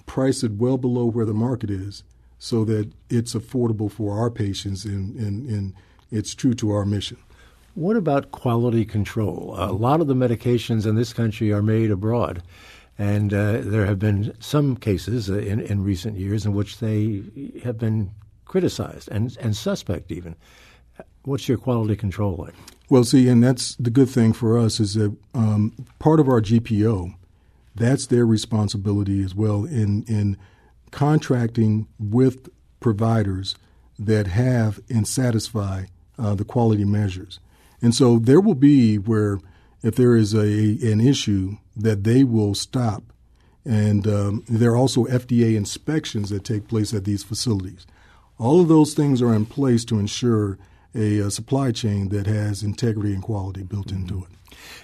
price 0.06 0.44
it 0.44 0.54
well 0.54 0.78
below 0.78 1.06
where 1.06 1.26
the 1.26 1.34
market 1.34 1.70
is 1.70 2.04
so 2.38 2.66
that 2.66 2.92
it's 3.10 3.34
affordable 3.34 3.92
for 3.92 4.18
our 4.18 4.30
patients 4.30 4.84
and, 4.84 5.16
and, 5.16 5.48
and 5.48 5.74
it's 6.12 6.34
true 6.34 6.54
to 6.56 6.72
our 6.72 6.86
mission. 6.86 7.18
What 7.76 7.96
about 7.96 8.32
quality 8.32 8.84
control? 8.84 9.56
A 9.58 9.72
lot 9.72 10.02
of 10.02 10.08
the 10.08 10.14
medications 10.14 10.86
in 10.86 10.96
this 10.96 11.14
country 11.14 11.54
are 11.54 11.62
made 11.62 11.92
abroad. 11.92 12.44
And 12.98 13.34
uh, 13.34 13.62
there 13.62 13.86
have 13.86 14.00
been 14.00 14.36
some 14.40 14.76
cases 14.76 15.30
uh, 15.30 15.38
in, 15.38 15.60
in 15.60 15.84
recent 15.84 16.18
years 16.18 16.46
in 16.46 16.54
which 16.54 16.80
they 16.80 17.24
have 17.64 17.78
been 17.78 18.12
criticized 18.46 19.08
and, 19.12 19.36
and 19.40 19.56
suspect 19.56 20.12
even. 20.12 20.36
What's 21.24 21.48
your 21.48 21.58
quality 21.58 21.96
control 21.96 22.36
like? 22.36 22.54
Well, 22.90 23.04
see, 23.06 23.30
and 23.30 23.44
that's 23.44 23.76
the 23.76 23.90
good 23.90 24.10
thing 24.10 24.34
for 24.34 24.58
us 24.58 24.80
is 24.80 24.96
that 24.96 25.16
um, 25.34 25.74
part 26.00 26.20
of 26.20 26.28
our 26.28 26.42
GPO, 26.42 27.16
that's 27.76 28.08
their 28.08 28.26
responsibility 28.26 29.24
as 29.24 29.34
well 29.34 29.66
in 29.66 30.04
in 30.04 30.38
contracting 30.92 31.88
with 32.00 32.50
providers 32.80 33.56
that 33.98 34.28
have 34.28 34.80
and 34.90 35.08
satisfy 35.08 35.86
uh, 36.18 36.36
the 36.36 36.44
quality 36.44 36.84
measures. 36.84 37.40
And 37.82 37.96
so 37.96 38.20
there 38.20 38.42
will 38.42 38.56
be 38.56 38.98
where 38.98 39.40
if 39.84 39.96
there 39.96 40.16
is 40.16 40.34
a 40.34 40.78
an 40.92 41.02
issue 41.02 41.58
that 41.76 42.04
they 42.04 42.24
will 42.24 42.54
stop, 42.54 43.04
and 43.66 44.08
um, 44.08 44.44
there 44.48 44.72
are 44.72 44.78
also 44.78 45.06
FDA 45.06 45.56
inspections 45.56 46.30
that 46.30 46.44
take 46.44 46.68
place 46.68 46.94
at 46.94 47.06
these 47.06 47.24
facilities. 47.24 47.88
All 48.38 48.60
of 48.60 48.68
those 48.68 48.94
things 48.94 49.22
are 49.22 49.34
in 49.34 49.46
place 49.46 49.86
to 49.86 50.00
ensure 50.00 50.58
a, 50.96 51.20
a 51.20 51.32
supply 51.32 51.72
chain 51.72 52.10
that 52.10 52.28
has 52.28 52.64
integrity 52.64 53.14
and 53.14 53.24
quality 53.24 53.64
built 53.64 53.88
mm-hmm. 53.88 54.02
into 54.02 54.24
it. 54.24 54.38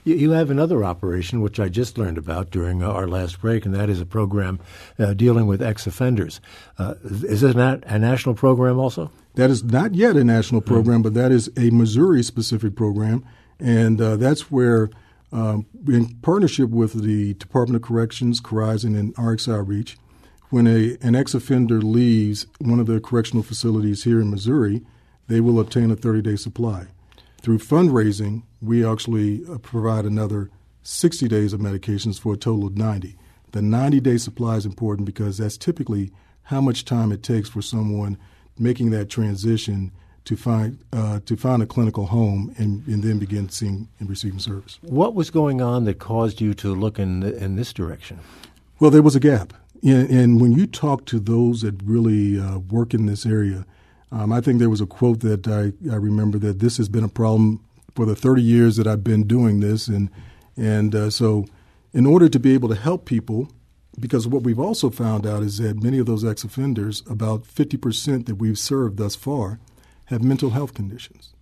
You 0.03 0.31
have 0.31 0.49
another 0.49 0.83
operation, 0.83 1.41
which 1.41 1.59
I 1.59 1.67
just 1.67 1.97
learned 1.97 2.17
about 2.17 2.49
during 2.49 2.81
our 2.81 3.07
last 3.07 3.41
break, 3.41 3.65
and 3.65 3.75
that 3.75 3.89
is 3.89 3.99
a 3.99 4.05
program 4.05 4.59
uh, 4.97 5.13
dealing 5.13 5.47
with 5.47 5.61
ex 5.61 5.85
offenders. 5.85 6.39
Uh, 6.77 6.95
is 7.03 7.43
it 7.43 7.57
a, 7.57 7.81
a 7.85 7.99
national 7.99 8.33
program 8.33 8.79
also? 8.79 9.11
That 9.35 9.49
is 9.49 9.63
not 9.63 9.95
yet 9.95 10.15
a 10.15 10.23
national 10.23 10.61
mm-hmm. 10.61 10.73
program, 10.73 10.99
mm 11.01 11.03
but 11.03 11.13
that 11.13 11.31
is 11.31 11.51
a 11.57 11.69
Missouri 11.69 12.23
specific 12.23 12.75
program. 12.75 13.25
And 13.59 13.99
uh, 13.99 14.15
that's 14.15 14.49
where, 14.51 14.89
um, 15.31 15.65
in 15.87 16.15
partnership 16.21 16.69
with 16.69 17.03
the 17.03 17.33
Department 17.35 17.75
of 17.75 17.87
Corrections, 17.87 18.39
Corizon, 18.39 18.97
and 18.97 19.13
RX 19.17 19.47
Outreach, 19.47 19.97
when 20.49 20.67
a, 20.67 20.97
an 21.01 21.15
ex 21.15 21.33
offender 21.33 21.81
leaves 21.81 22.47
one 22.59 22.79
of 22.79 22.87
the 22.87 22.99
correctional 22.99 23.43
facilities 23.43 24.05
here 24.05 24.21
in 24.21 24.31
Missouri, 24.31 24.83
they 25.27 25.41
will 25.41 25.59
obtain 25.59 25.91
a 25.91 25.95
30 25.95 26.21
day 26.21 26.35
supply. 26.35 26.87
Through 27.41 27.59
fundraising, 27.59 28.43
we 28.61 28.85
actually 28.85 29.43
uh, 29.45 29.57
provide 29.59 30.05
another 30.05 30.49
60 30.83 31.27
days 31.27 31.53
of 31.53 31.59
medications 31.59 32.19
for 32.19 32.33
a 32.33 32.37
total 32.37 32.67
of 32.67 32.77
90. 32.77 33.15
The 33.51 33.61
90 33.61 33.99
day 33.99 34.17
supply 34.17 34.55
is 34.55 34.65
important 34.65 35.05
because 35.05 35.37
that's 35.37 35.57
typically 35.57 36.11
how 36.43 36.61
much 36.61 36.85
time 36.85 37.11
it 37.11 37.23
takes 37.23 37.49
for 37.49 37.61
someone 37.61 38.17
making 38.57 38.89
that 38.91 39.09
transition 39.09 39.91
to 40.25 40.35
find 40.35 40.77
uh, 40.91 41.21
to 41.25 41.37
find 41.37 41.63
a 41.63 41.65
clinical 41.65 42.07
home 42.07 42.53
and, 42.57 42.85
and 42.85 43.01
then 43.01 43.17
begin 43.17 43.47
seeing 43.47 43.87
and 43.99 44.09
receiving 44.09 44.39
service. 44.39 44.77
What 44.81 45.13
was 45.13 45.29
going 45.29 45.61
on 45.61 45.85
that 45.85 45.99
caused 45.99 46.41
you 46.41 46.53
to 46.55 46.75
look 46.75 46.99
in 46.99 47.21
the, 47.21 47.35
in 47.37 47.55
this 47.55 47.71
direction? 47.71 48.19
Well, 48.79 48.91
there 48.91 49.01
was 49.01 49.15
a 49.15 49.21
gap, 49.21 49.53
and, 49.81 50.09
and 50.09 50.41
when 50.41 50.51
you 50.51 50.67
talk 50.67 51.05
to 51.05 51.19
those 51.19 51.61
that 51.61 51.81
really 51.81 52.39
uh, 52.39 52.59
work 52.59 52.93
in 52.93 53.05
this 53.05 53.25
area, 53.25 53.65
um, 54.11 54.31
I 54.31 54.41
think 54.41 54.59
there 54.59 54.69
was 54.69 54.81
a 54.81 54.85
quote 54.85 55.19
that 55.21 55.47
I, 55.47 55.73
I 55.91 55.95
remember 55.95 56.37
that 56.39 56.59
this 56.59 56.77
has 56.77 56.89
been 56.89 57.03
a 57.03 57.09
problem 57.09 57.63
for 57.95 58.05
the 58.05 58.15
30 58.15 58.41
years 58.41 58.75
that 58.77 58.87
I've 58.87 59.03
been 59.03 59.27
doing 59.27 59.59
this, 59.59 59.87
and 59.87 60.09
and 60.55 60.95
uh, 60.95 61.09
so 61.09 61.45
in 61.93 62.05
order 62.05 62.29
to 62.29 62.39
be 62.39 62.53
able 62.53 62.69
to 62.69 62.75
help 62.75 63.05
people, 63.05 63.49
because 63.99 64.27
what 64.27 64.43
we've 64.43 64.59
also 64.59 64.89
found 64.89 65.25
out 65.25 65.43
is 65.43 65.57
that 65.57 65.81
many 65.81 65.97
of 65.97 66.05
those 66.05 66.23
ex 66.23 66.43
offenders, 66.43 67.03
about 67.09 67.43
50% 67.43 68.25
that 68.25 68.35
we've 68.35 68.59
served 68.59 68.97
thus 68.97 69.15
far, 69.15 69.59
have 70.05 70.23
mental 70.23 70.51
health 70.51 70.73
conditions. 70.73 71.33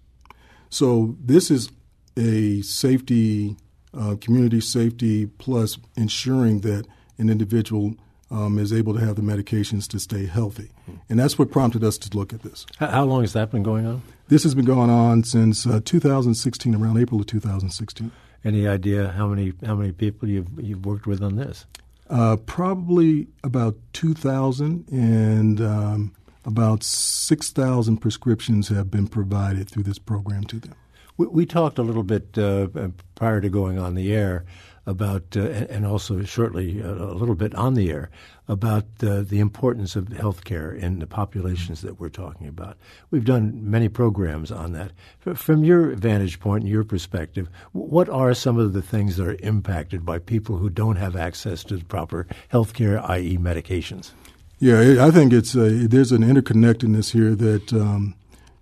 So 0.69 1.15
this 1.21 1.51
is 1.51 1.69
a 2.17 2.61
safety, 2.61 3.57
uh, 3.93 4.15
community 4.19 4.61
safety, 4.61 5.25
plus 5.25 5.77
ensuring 5.95 6.61
that 6.61 6.87
an 7.17 7.29
individual 7.29 7.95
um, 8.31 8.57
is 8.57 8.73
able 8.73 8.93
to 8.93 8.99
have 8.99 9.15
the 9.15 9.21
medications 9.21 9.87
to 9.89 9.99
stay 9.99 10.25
healthy. 10.25 10.71
And 11.09 11.19
that's 11.19 11.37
what 11.37 11.51
prompted 11.51 11.83
us 11.83 11.97
to 11.99 12.17
look 12.17 12.33
at 12.33 12.41
this. 12.41 12.65
How 12.79 13.05
long 13.05 13.21
has 13.21 13.33
that 13.33 13.51
been 13.51 13.63
going 13.63 13.85
on? 13.85 14.01
This 14.27 14.43
has 14.43 14.55
been 14.55 14.65
going 14.65 14.89
on 14.89 15.23
since 15.23 15.67
uh, 15.67 15.81
2016, 15.83 16.75
around 16.75 16.97
April 16.97 17.21
of 17.21 17.27
2016. 17.27 18.11
Any 18.43 18.67
idea 18.67 19.09
how 19.11 19.27
many 19.27 19.53
how 19.65 19.75
many 19.75 19.91
people 19.91 20.29
you've 20.29 20.47
you've 20.59 20.85
worked 20.85 21.07
with 21.07 21.23
on 21.23 21.35
this? 21.35 21.65
Uh, 22.09 22.37
probably 22.37 23.27
about 23.43 23.75
2,000, 23.93 24.87
and 24.91 25.59
um, 25.59 26.13
about 26.45 26.83
6,000 26.83 27.97
prescriptions 27.97 28.67
have 28.67 28.91
been 28.91 29.07
provided 29.07 29.67
through 29.67 29.83
this 29.83 29.97
program 29.97 30.43
to 30.45 30.59
them. 30.59 30.75
We, 31.17 31.25
we 31.27 31.45
talked 31.47 31.79
a 31.79 31.81
little 31.81 32.03
bit 32.03 32.37
uh, 32.37 32.67
prior 33.15 33.41
to 33.41 33.49
going 33.49 33.79
on 33.79 33.95
the 33.95 34.13
air 34.13 34.45
about, 34.85 35.35
uh, 35.35 35.41
and 35.41 35.85
also 35.85 36.23
shortly 36.23 36.81
uh, 36.81 36.87
a 36.87 37.15
little 37.15 37.35
bit 37.35 37.55
on 37.55 37.73
the 37.73 37.91
air, 37.91 38.09
about 38.47 38.85
uh, 39.01 39.21
the 39.21 39.39
importance 39.39 39.95
of 39.95 40.05
healthcare 40.05 40.77
in 40.77 40.99
the 40.99 41.07
populations 41.07 41.81
that 41.81 41.99
we're 41.99 42.09
talking 42.09 42.47
about. 42.47 42.77
We've 43.09 43.25
done 43.25 43.69
many 43.69 43.89
programs 43.89 44.51
on 44.51 44.73
that. 44.73 44.91
From 45.35 45.63
your 45.63 45.95
vantage 45.95 46.39
point 46.39 46.63
and 46.63 46.71
your 46.71 46.83
perspective, 46.83 47.49
what 47.71 48.07
are 48.09 48.33
some 48.33 48.57
of 48.57 48.73
the 48.73 48.83
things 48.83 49.17
that 49.17 49.27
are 49.27 49.37
impacted 49.39 50.05
by 50.05 50.19
people 50.19 50.57
who 50.57 50.69
don't 50.69 50.97
have 50.97 51.15
access 51.15 51.63
to 51.65 51.79
proper 51.79 52.27
healthcare, 52.51 53.03
i.e., 53.09 53.37
medications? 53.37 54.11
Yeah, 54.59 55.05
I 55.05 55.11
think 55.11 55.33
it's 55.33 55.55
a, 55.55 55.87
there's 55.87 56.11
an 56.11 56.21
interconnectedness 56.21 57.11
here 57.11 57.35
that, 57.35 57.73
um, 57.73 58.15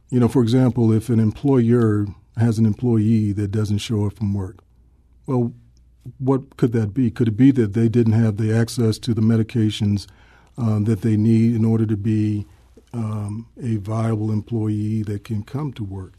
you 0.10 0.20
know, 0.20 0.28
for 0.28 0.42
example, 0.42 0.92
if 0.92 1.10
an 1.10 1.20
employer 1.20 2.08
has 2.38 2.58
an 2.58 2.66
employee 2.66 3.32
that 3.34 3.52
doesn't 3.52 3.78
show 3.78 4.08
up 4.08 4.14
from 4.14 4.34
work, 4.34 4.60
well, 5.28 5.54
what 6.18 6.58
could 6.58 6.74
that 6.74 6.94
be? 6.94 7.10
Could 7.10 7.30
it 7.30 7.38
be 7.38 7.52
that 7.52 7.74
they 7.74 7.90
didn't 7.90 8.14
have 8.14 8.38
the 8.38 8.54
access 8.54 8.98
to 9.00 9.14
the 9.14 9.22
medications 9.22 10.08
um, 10.58 10.84
that 10.86 11.02
they 11.02 11.16
need 11.16 11.56
in 11.56 11.66
order 11.66 11.86
to 11.86 11.98
be 11.98 12.46
um, 12.94 13.48
a 13.62 13.78
viable 13.78 14.32
employee 14.32 15.04
that 15.04 15.24
can 15.24 15.44
come 15.44 15.74
to 15.74 15.84
work? 15.84 16.14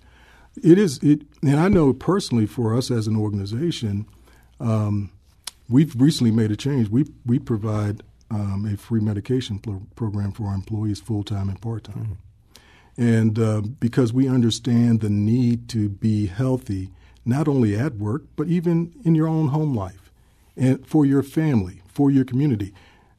It 0.62 0.78
is 0.78 0.98
it, 1.02 1.22
and 1.42 1.58
I 1.58 1.68
know 1.68 1.92
personally 1.92 2.46
for 2.46 2.76
us 2.76 2.90
as 2.90 3.06
an 3.06 3.16
organization, 3.16 4.06
um, 4.60 5.10
we've 5.68 5.94
recently 6.00 6.30
made 6.30 6.50
a 6.50 6.56
change. 6.56 6.88
We 6.88 7.06
we 7.26 7.38
provide 7.38 8.02
um, 8.30 8.68
a 8.72 8.76
free 8.76 9.00
medication 9.00 9.58
pro- 9.58 9.82
program 9.96 10.32
for 10.32 10.46
our 10.46 10.54
employees, 10.54 11.00
full 11.00 11.24
time 11.24 11.48
and 11.48 11.60
part 11.60 11.84
time, 11.84 12.18
mm-hmm. 12.96 13.02
and 13.02 13.38
uh, 13.38 13.60
because 13.80 14.12
we 14.12 14.28
understand 14.28 15.00
the 15.00 15.10
need 15.10 15.68
to 15.70 15.88
be 15.88 16.26
healthy 16.26 16.90
not 17.24 17.48
only 17.48 17.76
at 17.76 17.96
work, 17.96 18.22
but 18.36 18.48
even 18.48 18.92
in 19.04 19.14
your 19.14 19.28
own 19.28 19.48
home 19.48 19.74
life 19.74 20.12
and 20.56 20.86
for 20.86 21.06
your 21.06 21.22
family, 21.22 21.82
for 21.86 22.10
your 22.10 22.24
community. 22.24 22.72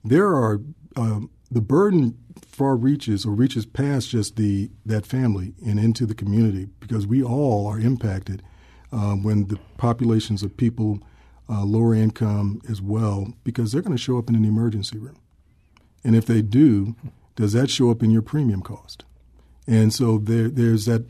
There 0.04 0.28
are 0.28 0.62
um, 0.96 1.30
the 1.50 1.62
burden 1.62 2.18
far 2.41 2.76
reaches 2.76 3.26
or 3.26 3.32
reaches 3.32 3.65
past 3.65 4.10
just 4.10 4.36
the 4.38 4.70
that 4.86 5.06
family 5.06 5.54
and 5.65 5.80
into 5.80 6.06
the 6.06 6.15
community 6.15 6.68
because 6.80 7.06
we 7.06 7.22
all 7.22 7.68
are 7.68 7.80
impacted 7.80 8.41
uh, 8.91 9.13
when 9.13 9.48
the 9.48 9.60
populations 9.78 10.41
of 10.44 10.56
people 10.56 11.00
uh, 11.50 11.63
lower 11.63 11.94
income 11.94 12.62
as 12.70 12.82
well 12.82 13.34
because 13.44 13.72
they're 13.72 13.82
going 13.82 13.96
to 13.96 14.02
show 14.02 14.18
up 14.18 14.30
in 14.30 14.36
an 14.36 14.46
emergency 14.46 14.98
room, 14.98 15.20
and 16.04 16.15
if 16.15 16.26
they 16.26 16.41
do, 16.41 16.96
does 17.36 17.54
that 17.54 17.70
show 17.70 17.89
up 17.89 18.02
in 18.02 18.10
your 18.10 18.22
premium 18.22 18.62
cost? 18.62 19.04
And 19.68 19.94
so 19.94 20.18
there, 20.18 20.50
there's 20.50 20.86
that. 20.86 21.06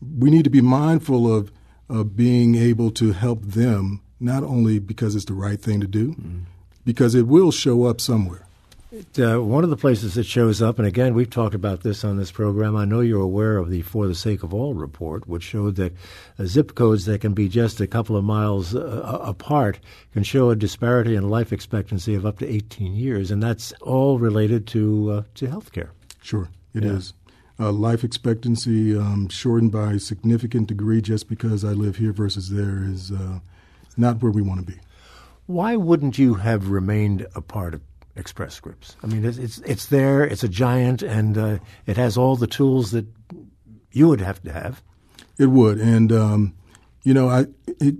We 0.00 0.30
need 0.30 0.44
to 0.44 0.50
be 0.50 0.62
mindful 0.62 1.32
of 1.32 1.52
of 1.90 2.16
being 2.16 2.54
able 2.54 2.90
to 2.92 3.12
help 3.12 3.42
them, 3.42 4.00
not 4.20 4.44
only 4.44 4.78
because 4.78 5.14
it's 5.14 5.24
the 5.24 5.34
right 5.34 5.60
thing 5.60 5.80
to 5.80 5.86
do, 5.86 6.12
mm-hmm. 6.12 6.38
because 6.84 7.14
it 7.14 7.26
will 7.26 7.50
show 7.50 7.84
up 7.84 8.00
somewhere. 8.00 8.46
It, 8.92 9.20
uh, 9.20 9.38
one 9.38 9.62
of 9.62 9.70
the 9.70 9.76
places 9.76 10.16
it 10.16 10.26
shows 10.26 10.60
up, 10.60 10.78
and 10.78 10.86
again, 10.86 11.14
we've 11.14 11.30
talked 11.30 11.54
about 11.54 11.82
this 11.82 12.02
on 12.02 12.16
this 12.16 12.32
program. 12.32 12.74
I 12.74 12.84
know 12.84 13.00
you're 13.00 13.22
aware 13.22 13.56
of 13.56 13.70
the 13.70 13.82
For 13.82 14.08
the 14.08 14.16
Sake 14.16 14.42
of 14.42 14.52
All 14.52 14.74
report, 14.74 15.28
which 15.28 15.44
showed 15.44 15.76
that 15.76 15.92
uh, 16.38 16.46
zip 16.46 16.74
codes 16.74 17.06
that 17.06 17.20
can 17.20 17.32
be 17.32 17.48
just 17.48 17.80
a 17.80 17.86
couple 17.86 18.16
of 18.16 18.24
miles 18.24 18.74
uh, 18.74 19.18
apart 19.22 19.78
can 20.12 20.24
show 20.24 20.50
a 20.50 20.56
disparity 20.56 21.14
in 21.14 21.28
life 21.28 21.52
expectancy 21.52 22.16
of 22.16 22.26
up 22.26 22.38
to 22.40 22.48
18 22.48 22.96
years, 22.96 23.30
and 23.30 23.40
that's 23.40 23.72
all 23.80 24.18
related 24.18 24.66
to 24.68 25.10
uh, 25.10 25.22
to 25.34 25.46
health 25.46 25.70
care. 25.70 25.92
Sure, 26.20 26.48
it 26.74 26.82
yeah. 26.82 26.92
is 26.92 27.14
uh, 27.60 27.70
life 27.70 28.02
expectancy 28.02 28.96
um, 28.96 29.28
shortened 29.28 29.70
by 29.70 29.92
a 29.92 29.98
significant 29.98 30.66
degree 30.66 31.02
just 31.02 31.28
because 31.28 31.64
I 31.64 31.68
live 31.68 31.96
here 31.96 32.12
versus 32.12 32.48
there 32.48 32.82
is 32.82 33.12
uh, 33.12 33.40
not 33.96 34.22
where 34.22 34.32
we 34.32 34.42
want 34.42 34.60
to 34.60 34.72
be. 34.72 34.80
Why 35.46 35.76
wouldn't 35.76 36.18
you 36.18 36.34
have 36.34 36.70
remained 36.70 37.26
a 37.34 37.40
part 37.40 37.74
of 37.74 37.82
Express 38.16 38.54
Scripts? 38.54 38.96
I 39.02 39.06
mean, 39.06 39.24
it's 39.24 39.38
it's, 39.38 39.58
it's 39.58 39.86
there. 39.86 40.24
It's 40.24 40.42
a 40.42 40.48
giant, 40.48 41.02
and 41.02 41.36
uh, 41.36 41.58
it 41.86 41.96
has 41.96 42.16
all 42.16 42.36
the 42.36 42.46
tools 42.46 42.92
that 42.92 43.06
you 43.92 44.08
would 44.08 44.20
have 44.20 44.42
to 44.44 44.52
have. 44.52 44.82
It 45.38 45.46
would, 45.46 45.78
and 45.78 46.12
um, 46.12 46.54
you 47.02 47.14
know, 47.14 47.28
I 47.28 47.46
it 47.66 47.96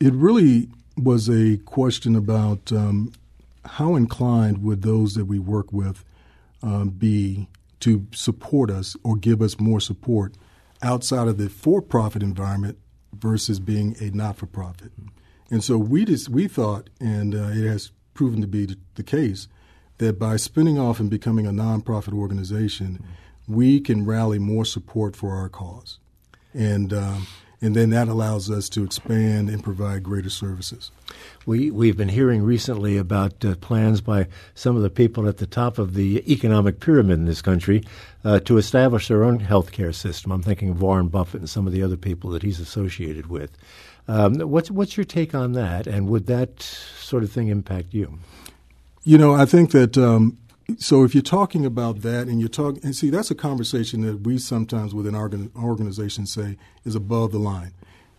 it 0.00 0.12
really 0.12 0.68
was 0.96 1.28
a 1.28 1.56
question 1.58 2.14
about 2.14 2.70
um, 2.72 3.12
how 3.64 3.96
inclined 3.96 4.62
would 4.62 4.82
those 4.82 5.14
that 5.14 5.24
we 5.24 5.38
work 5.38 5.72
with 5.72 6.04
um, 6.62 6.90
be 6.90 7.48
to 7.84 8.06
support 8.12 8.70
us 8.70 8.96
or 9.04 9.14
give 9.14 9.42
us 9.42 9.60
more 9.60 9.80
support 9.80 10.34
outside 10.80 11.28
of 11.28 11.36
the 11.36 11.50
for-profit 11.50 12.22
environment 12.22 12.78
versus 13.12 13.60
being 13.60 13.94
a 14.00 14.10
not-for-profit. 14.10 14.90
And 15.50 15.62
so 15.62 15.76
we 15.76 16.06
just 16.06 16.30
we 16.30 16.48
thought, 16.48 16.88
and 16.98 17.34
uh, 17.34 17.50
it 17.52 17.68
has 17.68 17.92
proven 18.14 18.40
to 18.40 18.46
be 18.46 18.74
the 18.94 19.02
case, 19.02 19.48
that 19.98 20.18
by 20.18 20.36
spinning 20.36 20.78
off 20.78 20.98
and 20.98 21.10
becoming 21.10 21.46
a 21.46 21.50
nonprofit 21.50 22.14
organization, 22.14 23.00
mm-hmm. 23.02 23.54
we 23.54 23.80
can 23.80 24.06
rally 24.06 24.38
more 24.38 24.64
support 24.64 25.14
for 25.14 25.36
our 25.36 25.50
cause, 25.50 25.98
and 26.54 26.92
um, 26.92 27.26
and 27.64 27.74
then 27.74 27.88
that 27.90 28.08
allows 28.08 28.50
us 28.50 28.68
to 28.68 28.84
expand 28.84 29.48
and 29.48 29.64
provide 29.64 30.02
greater 30.02 30.28
services. 30.28 30.90
We 31.46 31.70
we've 31.70 31.96
been 31.96 32.10
hearing 32.10 32.42
recently 32.42 32.98
about 32.98 33.42
uh, 33.42 33.54
plans 33.56 34.02
by 34.02 34.26
some 34.54 34.76
of 34.76 34.82
the 34.82 34.90
people 34.90 35.26
at 35.26 35.38
the 35.38 35.46
top 35.46 35.78
of 35.78 35.94
the 35.94 36.22
economic 36.30 36.78
pyramid 36.78 37.18
in 37.18 37.24
this 37.24 37.40
country 37.40 37.82
uh, 38.22 38.40
to 38.40 38.58
establish 38.58 39.08
their 39.08 39.24
own 39.24 39.38
healthcare 39.40 39.94
system. 39.94 40.30
I'm 40.30 40.42
thinking 40.42 40.70
of 40.70 40.82
Warren 40.82 41.08
Buffett 41.08 41.40
and 41.40 41.48
some 41.48 41.66
of 41.66 41.72
the 41.72 41.82
other 41.82 41.96
people 41.96 42.30
that 42.30 42.42
he's 42.42 42.60
associated 42.60 43.28
with. 43.28 43.56
Um, 44.08 44.34
what's 44.34 44.70
what's 44.70 44.98
your 44.98 45.04
take 45.04 45.34
on 45.34 45.52
that, 45.52 45.86
and 45.86 46.08
would 46.08 46.26
that 46.26 46.60
sort 46.60 47.22
of 47.22 47.32
thing 47.32 47.48
impact 47.48 47.94
you? 47.94 48.18
You 49.04 49.16
know, 49.16 49.34
I 49.34 49.46
think 49.46 49.70
that 49.70 49.96
um, 49.96 50.36
so 50.78 51.04
if 51.04 51.14
you're 51.14 51.22
talking 51.22 51.66
about 51.66 52.00
that 52.02 52.26
and 52.26 52.40
you're 52.40 52.48
talking 52.48 52.82
and 52.84 52.96
see 52.96 53.10
that's 53.10 53.30
a 53.30 53.34
conversation 53.34 54.00
that 54.02 54.22
we 54.22 54.38
sometimes 54.38 54.94
within 54.94 55.14
our 55.14 55.30
organization 55.56 56.26
say 56.26 56.56
is 56.84 56.94
above 56.94 57.32
the 57.32 57.38
line. 57.38 57.72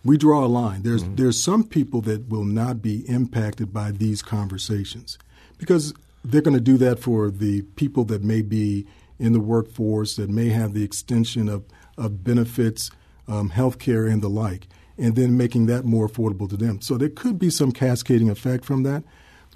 We 0.04 0.18
draw 0.18 0.46
a 0.46 0.48
line. 0.48 0.84
There's 0.84 1.04
mm-hmm. 1.04 1.16
there's 1.16 1.42
some 1.42 1.64
people 1.64 2.02
that 2.02 2.30
will 2.30 2.46
not 2.46 2.82
be 2.82 3.08
impacted 3.10 3.74
by 3.74 3.92
these 3.92 4.22
conversations 4.22 5.18
because 5.58 5.94
they're 6.24 6.42
going 6.42 6.56
to 6.56 6.62
do 6.62 6.78
that 6.78 7.00
for 7.00 7.32
the 7.32 7.64
people 7.76 8.04
that 8.06 8.24
may 8.24 8.42
be 8.42 8.86
in 9.18 9.34
the 9.34 9.40
workforce 9.40 10.16
that 10.18 10.30
may 10.30 10.50
have 10.50 10.74
the 10.74 10.84
extension 10.84 11.48
of, 11.48 11.64
of 11.98 12.24
benefits 12.24 12.92
um, 13.28 13.50
health 13.50 13.80
care 13.80 14.06
and 14.06 14.22
the 14.22 14.30
like 14.30 14.68
and 14.98 15.16
then 15.16 15.36
making 15.36 15.66
that 15.66 15.84
more 15.84 16.08
affordable 16.08 16.50
to 16.50 16.58
them. 16.58 16.80
So 16.82 16.98
there 16.98 17.10
could 17.10 17.40
be 17.40 17.50
some 17.50 17.72
cascading 17.72 18.30
effect 18.30 18.66
from 18.66 18.84
that 18.84 19.04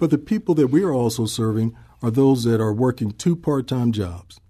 but 0.00 0.10
the 0.10 0.18
people 0.18 0.54
that 0.56 0.68
we 0.68 0.82
are 0.82 0.92
also 0.92 1.26
serving 1.26 1.76
are 2.02 2.10
those 2.10 2.44
that 2.44 2.60
are 2.60 2.72
working 2.72 3.12
two 3.12 3.36
part-time 3.36 3.92
jobs. 3.92 4.40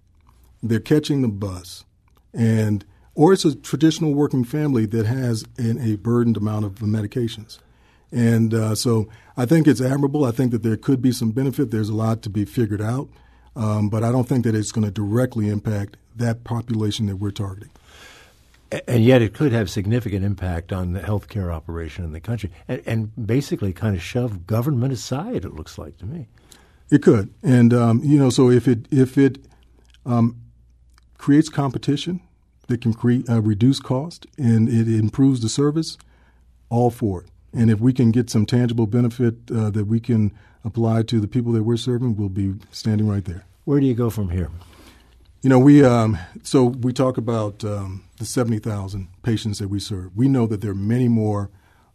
They're 0.63 0.79
catching 0.79 1.21
the 1.21 1.27
bus, 1.27 1.85
and 2.33 2.85
or 3.15 3.33
it's 3.33 3.45
a 3.45 3.55
traditional 3.55 4.13
working 4.13 4.43
family 4.43 4.85
that 4.85 5.05
has 5.05 5.43
an, 5.57 5.79
a 5.79 5.95
burdened 5.95 6.37
amount 6.37 6.65
of 6.65 6.75
medications. 6.75 7.59
And 8.11 8.53
uh, 8.53 8.75
so 8.75 9.09
I 9.35 9.45
think 9.45 9.67
it's 9.67 9.81
admirable. 9.81 10.25
I 10.25 10.31
think 10.31 10.51
that 10.51 10.63
there 10.63 10.77
could 10.77 11.01
be 11.01 11.11
some 11.11 11.31
benefit. 11.31 11.71
There's 11.71 11.89
a 11.89 11.95
lot 11.95 12.21
to 12.23 12.29
be 12.29 12.45
figured 12.45 12.81
out, 12.81 13.09
um, 13.55 13.89
but 13.89 14.03
I 14.03 14.11
don't 14.11 14.27
think 14.27 14.43
that 14.45 14.55
it's 14.55 14.71
going 14.71 14.85
to 14.85 14.91
directly 14.91 15.49
impact 15.49 15.97
that 16.15 16.43
population 16.43 17.07
that 17.07 17.17
we're 17.17 17.31
targeting. 17.31 17.71
And 18.87 19.03
yet, 19.03 19.21
it 19.21 19.33
could 19.33 19.51
have 19.51 19.69
significant 19.69 20.23
impact 20.23 20.71
on 20.71 20.93
the 20.93 21.01
healthcare 21.01 21.51
operation 21.51 22.05
in 22.05 22.13
the 22.13 22.21
country, 22.21 22.51
and, 22.69 22.81
and 22.85 23.27
basically 23.27 23.73
kind 23.73 23.95
of 23.95 24.01
shove 24.01 24.47
government 24.47 24.93
aside. 24.93 25.43
It 25.43 25.53
looks 25.53 25.77
like 25.77 25.97
to 25.97 26.05
me. 26.05 26.27
It 26.91 27.01
could, 27.01 27.33
and 27.41 27.73
um, 27.73 28.01
you 28.03 28.19
know, 28.19 28.29
so 28.29 28.51
if 28.51 28.67
it 28.67 28.85
if 28.91 29.17
it 29.17 29.39
um, 30.05 30.35
creates 31.17 31.47
competition 31.47 32.19
that 32.67 32.81
can 32.81 32.93
create 32.93 33.29
uh, 33.29 33.41
reduce 33.41 33.79
cost 33.79 34.27
and 34.37 34.67
it 34.67 34.87
improves 34.87 35.39
the 35.39 35.47
service, 35.47 35.97
all 36.69 36.91
for 36.91 37.21
it. 37.21 37.29
And 37.53 37.71
if 37.71 37.79
we 37.79 37.93
can 37.93 38.11
get 38.11 38.29
some 38.29 38.45
tangible 38.45 38.87
benefit 38.87 39.35
uh, 39.49 39.69
that 39.69 39.85
we 39.85 40.01
can 40.01 40.33
apply 40.65 41.03
to 41.03 41.19
the 41.21 41.27
people 41.27 41.53
that 41.53 41.63
we're 41.63 41.77
serving, 41.77 42.17
we'll 42.17 42.29
be 42.29 42.55
standing 42.71 43.07
right 43.07 43.23
there. 43.23 43.45
Where 43.63 43.79
do 43.79 43.85
you 43.85 43.93
go 43.93 44.09
from 44.09 44.29
here? 44.29 44.49
You 45.41 45.49
know, 45.49 45.59
we 45.59 45.83
um, 45.85 46.17
so 46.43 46.65
we 46.65 46.91
talk 46.91 47.17
about 47.17 47.63
um, 47.63 48.03
the 48.17 48.25
seventy 48.25 48.59
thousand 48.59 49.07
patients 49.23 49.59
that 49.59 49.69
we 49.69 49.79
serve. 49.79 50.15
We 50.15 50.27
know 50.27 50.45
that 50.45 50.59
there 50.59 50.71
are 50.71 50.75
many 50.75 51.07
more 51.07 51.49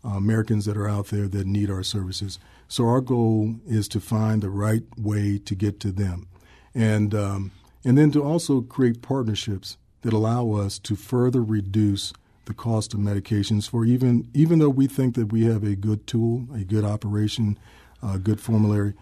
uh, 0.07 0.11
Americans 0.11 0.64
that 0.66 0.77
are 0.77 0.88
out 0.88 1.07
there 1.09 1.27
that 1.29 1.47
need 1.47 1.71
our 1.71 1.83
services. 1.83 2.38
So 2.69 2.87
our 2.87 3.01
goal 3.01 3.57
is 3.66 3.88
to 3.88 4.01
find 4.01 4.42
the 4.42 4.51
right 4.51 4.83
way 4.97 5.38
to 5.38 5.55
get 5.55 5.81
to 5.81 5.92
them, 5.92 6.29
and 6.75 7.14
um, 7.14 7.53
and 7.85 7.99
then 7.99 8.11
to 8.12 8.23
also 8.23 8.61
create 8.61 9.03
partnerships 9.03 9.77
that 10.03 10.12
allow 10.12 10.53
us 10.53 10.79
to 10.81 10.97
further 10.97 11.42
reduce 11.42 12.12
the 12.45 12.55
cost 12.55 12.95
of 12.95 13.01
medications. 13.01 13.69
For 13.69 13.85
even 13.85 14.29
even 14.35 14.59
though 14.59 14.69
we 14.69 14.87
think 14.87 15.14
that 15.16 15.33
we 15.33 15.45
have 15.45 15.64
a 15.64 15.77
good 15.77 16.07
tool, 16.07 16.47
a 16.55 16.64
good 16.64 16.85
operation, 16.85 17.59
a 18.03 18.19
good 18.19 18.40
formulary, 18.40 18.95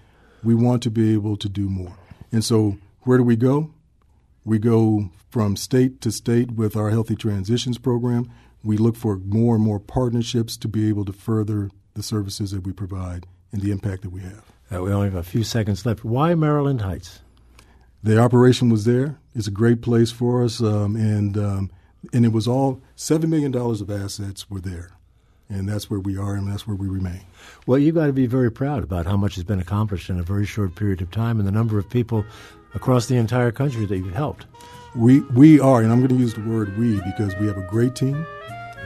we 0.42 0.54
want 0.54 0.82
to 0.84 0.90
be 0.90 1.12
able 1.12 1.36
to 1.36 1.48
do 1.48 1.68
more. 1.68 1.96
And 2.32 2.44
so, 2.44 2.78
where 3.02 3.18
do 3.18 3.24
we 3.24 3.36
go? 3.36 3.70
We 4.44 4.58
go 4.58 5.10
from 5.30 5.56
state 5.56 6.00
to 6.02 6.12
state 6.12 6.52
with 6.52 6.76
our 6.76 6.90
Healthy 6.90 7.16
Transitions 7.16 7.78
program. 7.78 8.30
We 8.64 8.78
look 8.78 8.96
for 8.96 9.18
more 9.18 9.54
and 9.54 9.62
more 9.62 9.78
partnerships 9.78 10.56
to 10.56 10.68
be 10.68 10.88
able 10.88 11.04
to 11.04 11.12
further 11.12 11.70
the 11.92 12.02
services 12.02 12.50
that 12.50 12.64
we 12.64 12.72
provide 12.72 13.26
and 13.52 13.60
the 13.60 13.70
impact 13.70 14.02
that 14.02 14.10
we 14.10 14.22
have. 14.22 14.44
Uh, 14.72 14.82
we 14.82 14.92
only 14.92 15.08
have 15.08 15.14
a 15.14 15.22
few 15.22 15.44
seconds 15.44 15.84
left. 15.84 16.04
Why 16.04 16.34
Maryland 16.34 16.80
Heights? 16.80 17.20
The 18.02 18.18
operation 18.18 18.70
was 18.70 18.84
there. 18.84 19.18
It's 19.34 19.46
a 19.46 19.52
great 19.52 19.82
place 19.82 20.10
for 20.10 20.44
us, 20.44 20.60
um, 20.60 20.96
and 20.96 21.38
um, 21.38 21.70
and 22.12 22.24
it 22.24 22.32
was 22.32 22.46
all 22.46 22.80
seven 22.96 23.30
million 23.30 23.50
dollars 23.50 23.80
of 23.80 23.90
assets 23.90 24.50
were 24.50 24.60
there, 24.60 24.90
and 25.48 25.68
that's 25.68 25.88
where 25.88 26.00
we 26.00 26.16
are, 26.16 26.34
and 26.34 26.50
that's 26.50 26.66
where 26.66 26.76
we 26.76 26.88
remain. 26.88 27.22
Well, 27.66 27.78
you've 27.78 27.94
got 27.94 28.06
to 28.06 28.12
be 28.12 28.26
very 28.26 28.50
proud 28.50 28.82
about 28.82 29.06
how 29.06 29.16
much 29.16 29.36
has 29.36 29.44
been 29.44 29.60
accomplished 29.60 30.10
in 30.10 30.18
a 30.18 30.22
very 30.22 30.44
short 30.44 30.74
period 30.74 31.00
of 31.00 31.10
time, 31.10 31.38
and 31.38 31.46
the 31.46 31.52
number 31.52 31.78
of 31.78 31.88
people 31.88 32.24
across 32.74 33.06
the 33.06 33.16
entire 33.16 33.52
country 33.52 33.86
that 33.86 33.96
you've 33.96 34.14
helped. 34.14 34.46
We 34.94 35.20
we 35.20 35.60
are, 35.60 35.80
and 35.80 35.90
I'm 35.90 35.98
going 35.98 36.10
to 36.10 36.16
use 36.16 36.34
the 36.34 36.42
word 36.42 36.76
we 36.78 37.00
because 37.00 37.34
we 37.36 37.46
have 37.46 37.58
a 37.58 37.62
great 37.62 37.94
team 37.94 38.26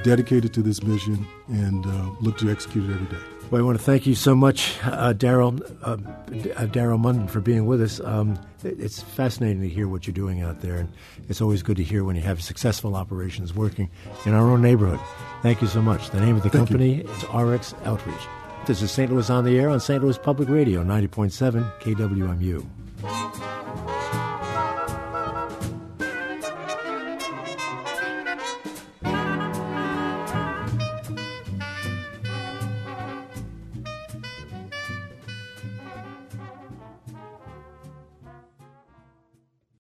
dedicated 0.02 0.52
to 0.54 0.62
this 0.62 0.82
mission 0.82 1.26
and 1.48 1.84
uh, 1.86 2.10
look 2.20 2.38
to 2.38 2.50
execute 2.50 2.88
it 2.88 2.94
every 2.94 3.06
day. 3.06 3.22
Well, 3.50 3.62
I 3.62 3.64
want 3.64 3.78
to 3.78 3.84
thank 3.84 4.06
you 4.06 4.14
so 4.14 4.34
much, 4.34 4.76
uh, 4.84 5.14
Daryl 5.14 5.62
uh, 5.82 5.92
uh 5.92 6.66
Daryl 6.66 7.00
Munden, 7.00 7.28
for 7.28 7.40
being 7.40 7.64
with 7.64 7.80
us. 7.80 7.98
Um, 8.00 8.38
it's 8.62 9.00
fascinating 9.00 9.62
to 9.62 9.68
hear 9.68 9.88
what 9.88 10.06
you're 10.06 10.12
doing 10.12 10.42
out 10.42 10.60
there, 10.60 10.76
and 10.76 10.92
it's 11.30 11.40
always 11.40 11.62
good 11.62 11.78
to 11.78 11.82
hear 11.82 12.04
when 12.04 12.14
you 12.14 12.20
have 12.22 12.42
successful 12.42 12.94
operations 12.94 13.54
working 13.54 13.88
in 14.26 14.34
our 14.34 14.50
own 14.50 14.60
neighborhood. 14.60 15.00
Thank 15.42 15.62
you 15.62 15.68
so 15.68 15.80
much. 15.80 16.10
The 16.10 16.20
name 16.20 16.36
of 16.36 16.42
the 16.42 16.50
thank 16.50 16.68
company 16.68 16.96
you. 16.96 17.08
is 17.08 17.24
RX 17.32 17.74
Outreach. 17.84 18.20
This 18.66 18.82
is 18.82 18.90
St. 18.90 19.10
Louis 19.10 19.30
on 19.30 19.44
the 19.44 19.58
Air 19.58 19.70
on 19.70 19.80
St. 19.80 20.02
Louis 20.02 20.18
Public 20.18 20.50
Radio, 20.50 20.84
90.7 20.84 21.72
KWMU. 21.80 23.57